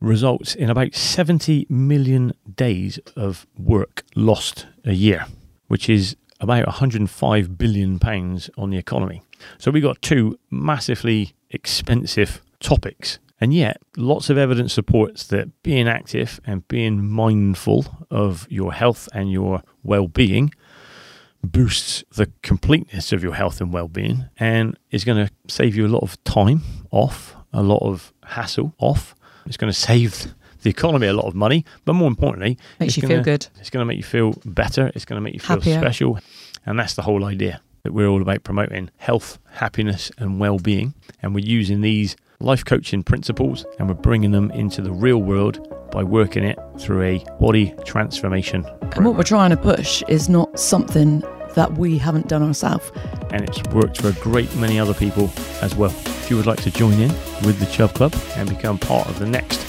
results 0.00 0.54
in 0.54 0.70
about 0.70 0.94
70 0.94 1.66
million 1.68 2.32
days 2.54 2.98
of 3.16 3.46
work 3.58 4.04
lost 4.14 4.66
a 4.84 4.92
year, 4.92 5.26
which 5.66 5.88
is 5.88 6.16
about 6.40 6.66
105 6.66 7.58
billion 7.58 7.98
pounds 7.98 8.50
on 8.56 8.70
the 8.70 8.78
economy. 8.78 9.22
So 9.58 9.70
we 9.70 9.80
got 9.80 10.00
two 10.02 10.38
massively 10.50 11.34
expensive 11.50 12.40
topics. 12.60 13.18
And 13.40 13.52
yet, 13.52 13.76
lots 13.98 14.30
of 14.30 14.38
evidence 14.38 14.72
supports 14.72 15.26
that 15.26 15.62
being 15.62 15.86
active 15.88 16.40
and 16.46 16.66
being 16.68 17.06
mindful 17.06 17.84
of 18.10 18.46
your 18.50 18.72
health 18.72 19.08
and 19.12 19.30
your 19.30 19.62
well 19.82 20.08
being 20.08 20.52
boosts 21.44 22.02
the 22.16 22.30
completeness 22.42 23.12
of 23.12 23.22
your 23.22 23.34
health 23.34 23.60
and 23.60 23.72
well 23.72 23.88
being 23.88 24.24
and 24.38 24.76
is 24.90 25.04
going 25.04 25.26
to 25.26 25.32
save 25.48 25.76
you 25.76 25.86
a 25.86 25.88
lot 25.88 26.02
of 26.02 26.22
time 26.24 26.62
off, 26.90 27.36
a 27.52 27.62
lot 27.62 27.82
of 27.82 28.12
hassle 28.24 28.74
off. 28.78 29.14
It's 29.46 29.56
going 29.56 29.72
to 29.72 29.78
save 29.78 30.34
the 30.62 30.70
economy 30.70 31.06
a 31.06 31.12
lot 31.12 31.26
of 31.26 31.34
money, 31.34 31.64
but 31.84 31.92
more 31.92 32.08
importantly, 32.08 32.58
Makes 32.80 32.88
it's 32.90 32.96
you 32.96 33.02
gonna- 33.02 33.14
feel 33.16 33.22
good. 33.24 33.46
It's 33.60 33.70
going 33.70 33.82
to 33.82 33.86
make 33.86 33.98
you 33.98 34.02
feel 34.02 34.34
better. 34.44 34.90
It's 34.94 35.04
going 35.04 35.18
to 35.18 35.20
make 35.20 35.34
you 35.34 35.40
feel 35.40 35.56
Happier. 35.58 35.78
special. 35.78 36.18
And 36.64 36.78
that's 36.78 36.94
the 36.94 37.02
whole 37.02 37.24
idea 37.24 37.60
that 37.86 37.92
we're 37.92 38.08
all 38.08 38.20
about 38.20 38.42
promoting 38.42 38.90
health, 38.96 39.38
happiness, 39.48 40.10
and 40.18 40.40
well 40.40 40.58
being. 40.58 40.92
And 41.22 41.36
we're 41.36 41.44
using 41.44 41.82
these 41.82 42.16
life 42.40 42.64
coaching 42.64 43.04
principles 43.04 43.64
and 43.78 43.86
we're 43.86 43.94
bringing 43.94 44.32
them 44.32 44.50
into 44.50 44.82
the 44.82 44.90
real 44.90 45.18
world 45.18 45.72
by 45.92 46.02
working 46.02 46.42
it 46.42 46.58
through 46.78 47.02
a 47.02 47.24
body 47.40 47.72
transformation. 47.84 48.66
And 48.96 49.04
what 49.04 49.16
we're 49.16 49.22
trying 49.22 49.50
to 49.50 49.56
push 49.56 50.02
is 50.08 50.28
not 50.28 50.58
something 50.58 51.22
that 51.54 51.78
we 51.78 51.96
haven't 51.96 52.26
done 52.26 52.42
ourselves. 52.42 52.90
and 53.30 53.48
it's 53.48 53.62
worked 53.72 54.02
for 54.02 54.08
a 54.08 54.12
great 54.14 54.52
many 54.56 54.80
other 54.80 54.94
people 54.94 55.30
as 55.62 55.76
well. 55.76 55.90
If 55.90 56.28
you 56.28 56.36
would 56.36 56.46
like 56.46 56.62
to 56.62 56.72
join 56.72 56.94
in 56.94 57.10
with 57.44 57.60
the 57.60 57.66
Chub 57.66 57.94
Club 57.94 58.14
and 58.34 58.48
become 58.48 58.78
part 58.78 59.08
of 59.08 59.20
the 59.20 59.26
next 59.26 59.64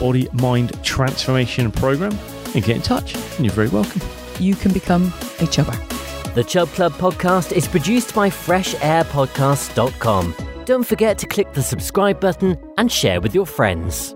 body 0.00 0.26
mind 0.32 0.82
transformation 0.82 1.70
program, 1.70 2.18
and 2.54 2.64
get 2.64 2.76
in 2.76 2.82
touch 2.82 3.14
and 3.14 3.44
you're 3.44 3.54
very 3.54 3.68
welcome. 3.68 4.00
You 4.40 4.54
can 4.54 4.72
become 4.72 5.12
a 5.40 5.46
chubber. 5.46 5.95
The 6.36 6.44
Chub 6.44 6.68
Club 6.68 6.92
podcast 6.92 7.52
is 7.52 7.66
produced 7.66 8.14
by 8.14 8.28
FreshAirPodcast.com. 8.28 10.34
Don't 10.66 10.86
forget 10.86 11.16
to 11.16 11.26
click 11.26 11.54
the 11.54 11.62
subscribe 11.62 12.20
button 12.20 12.58
and 12.76 12.92
share 12.92 13.22
with 13.22 13.34
your 13.34 13.46
friends. 13.46 14.14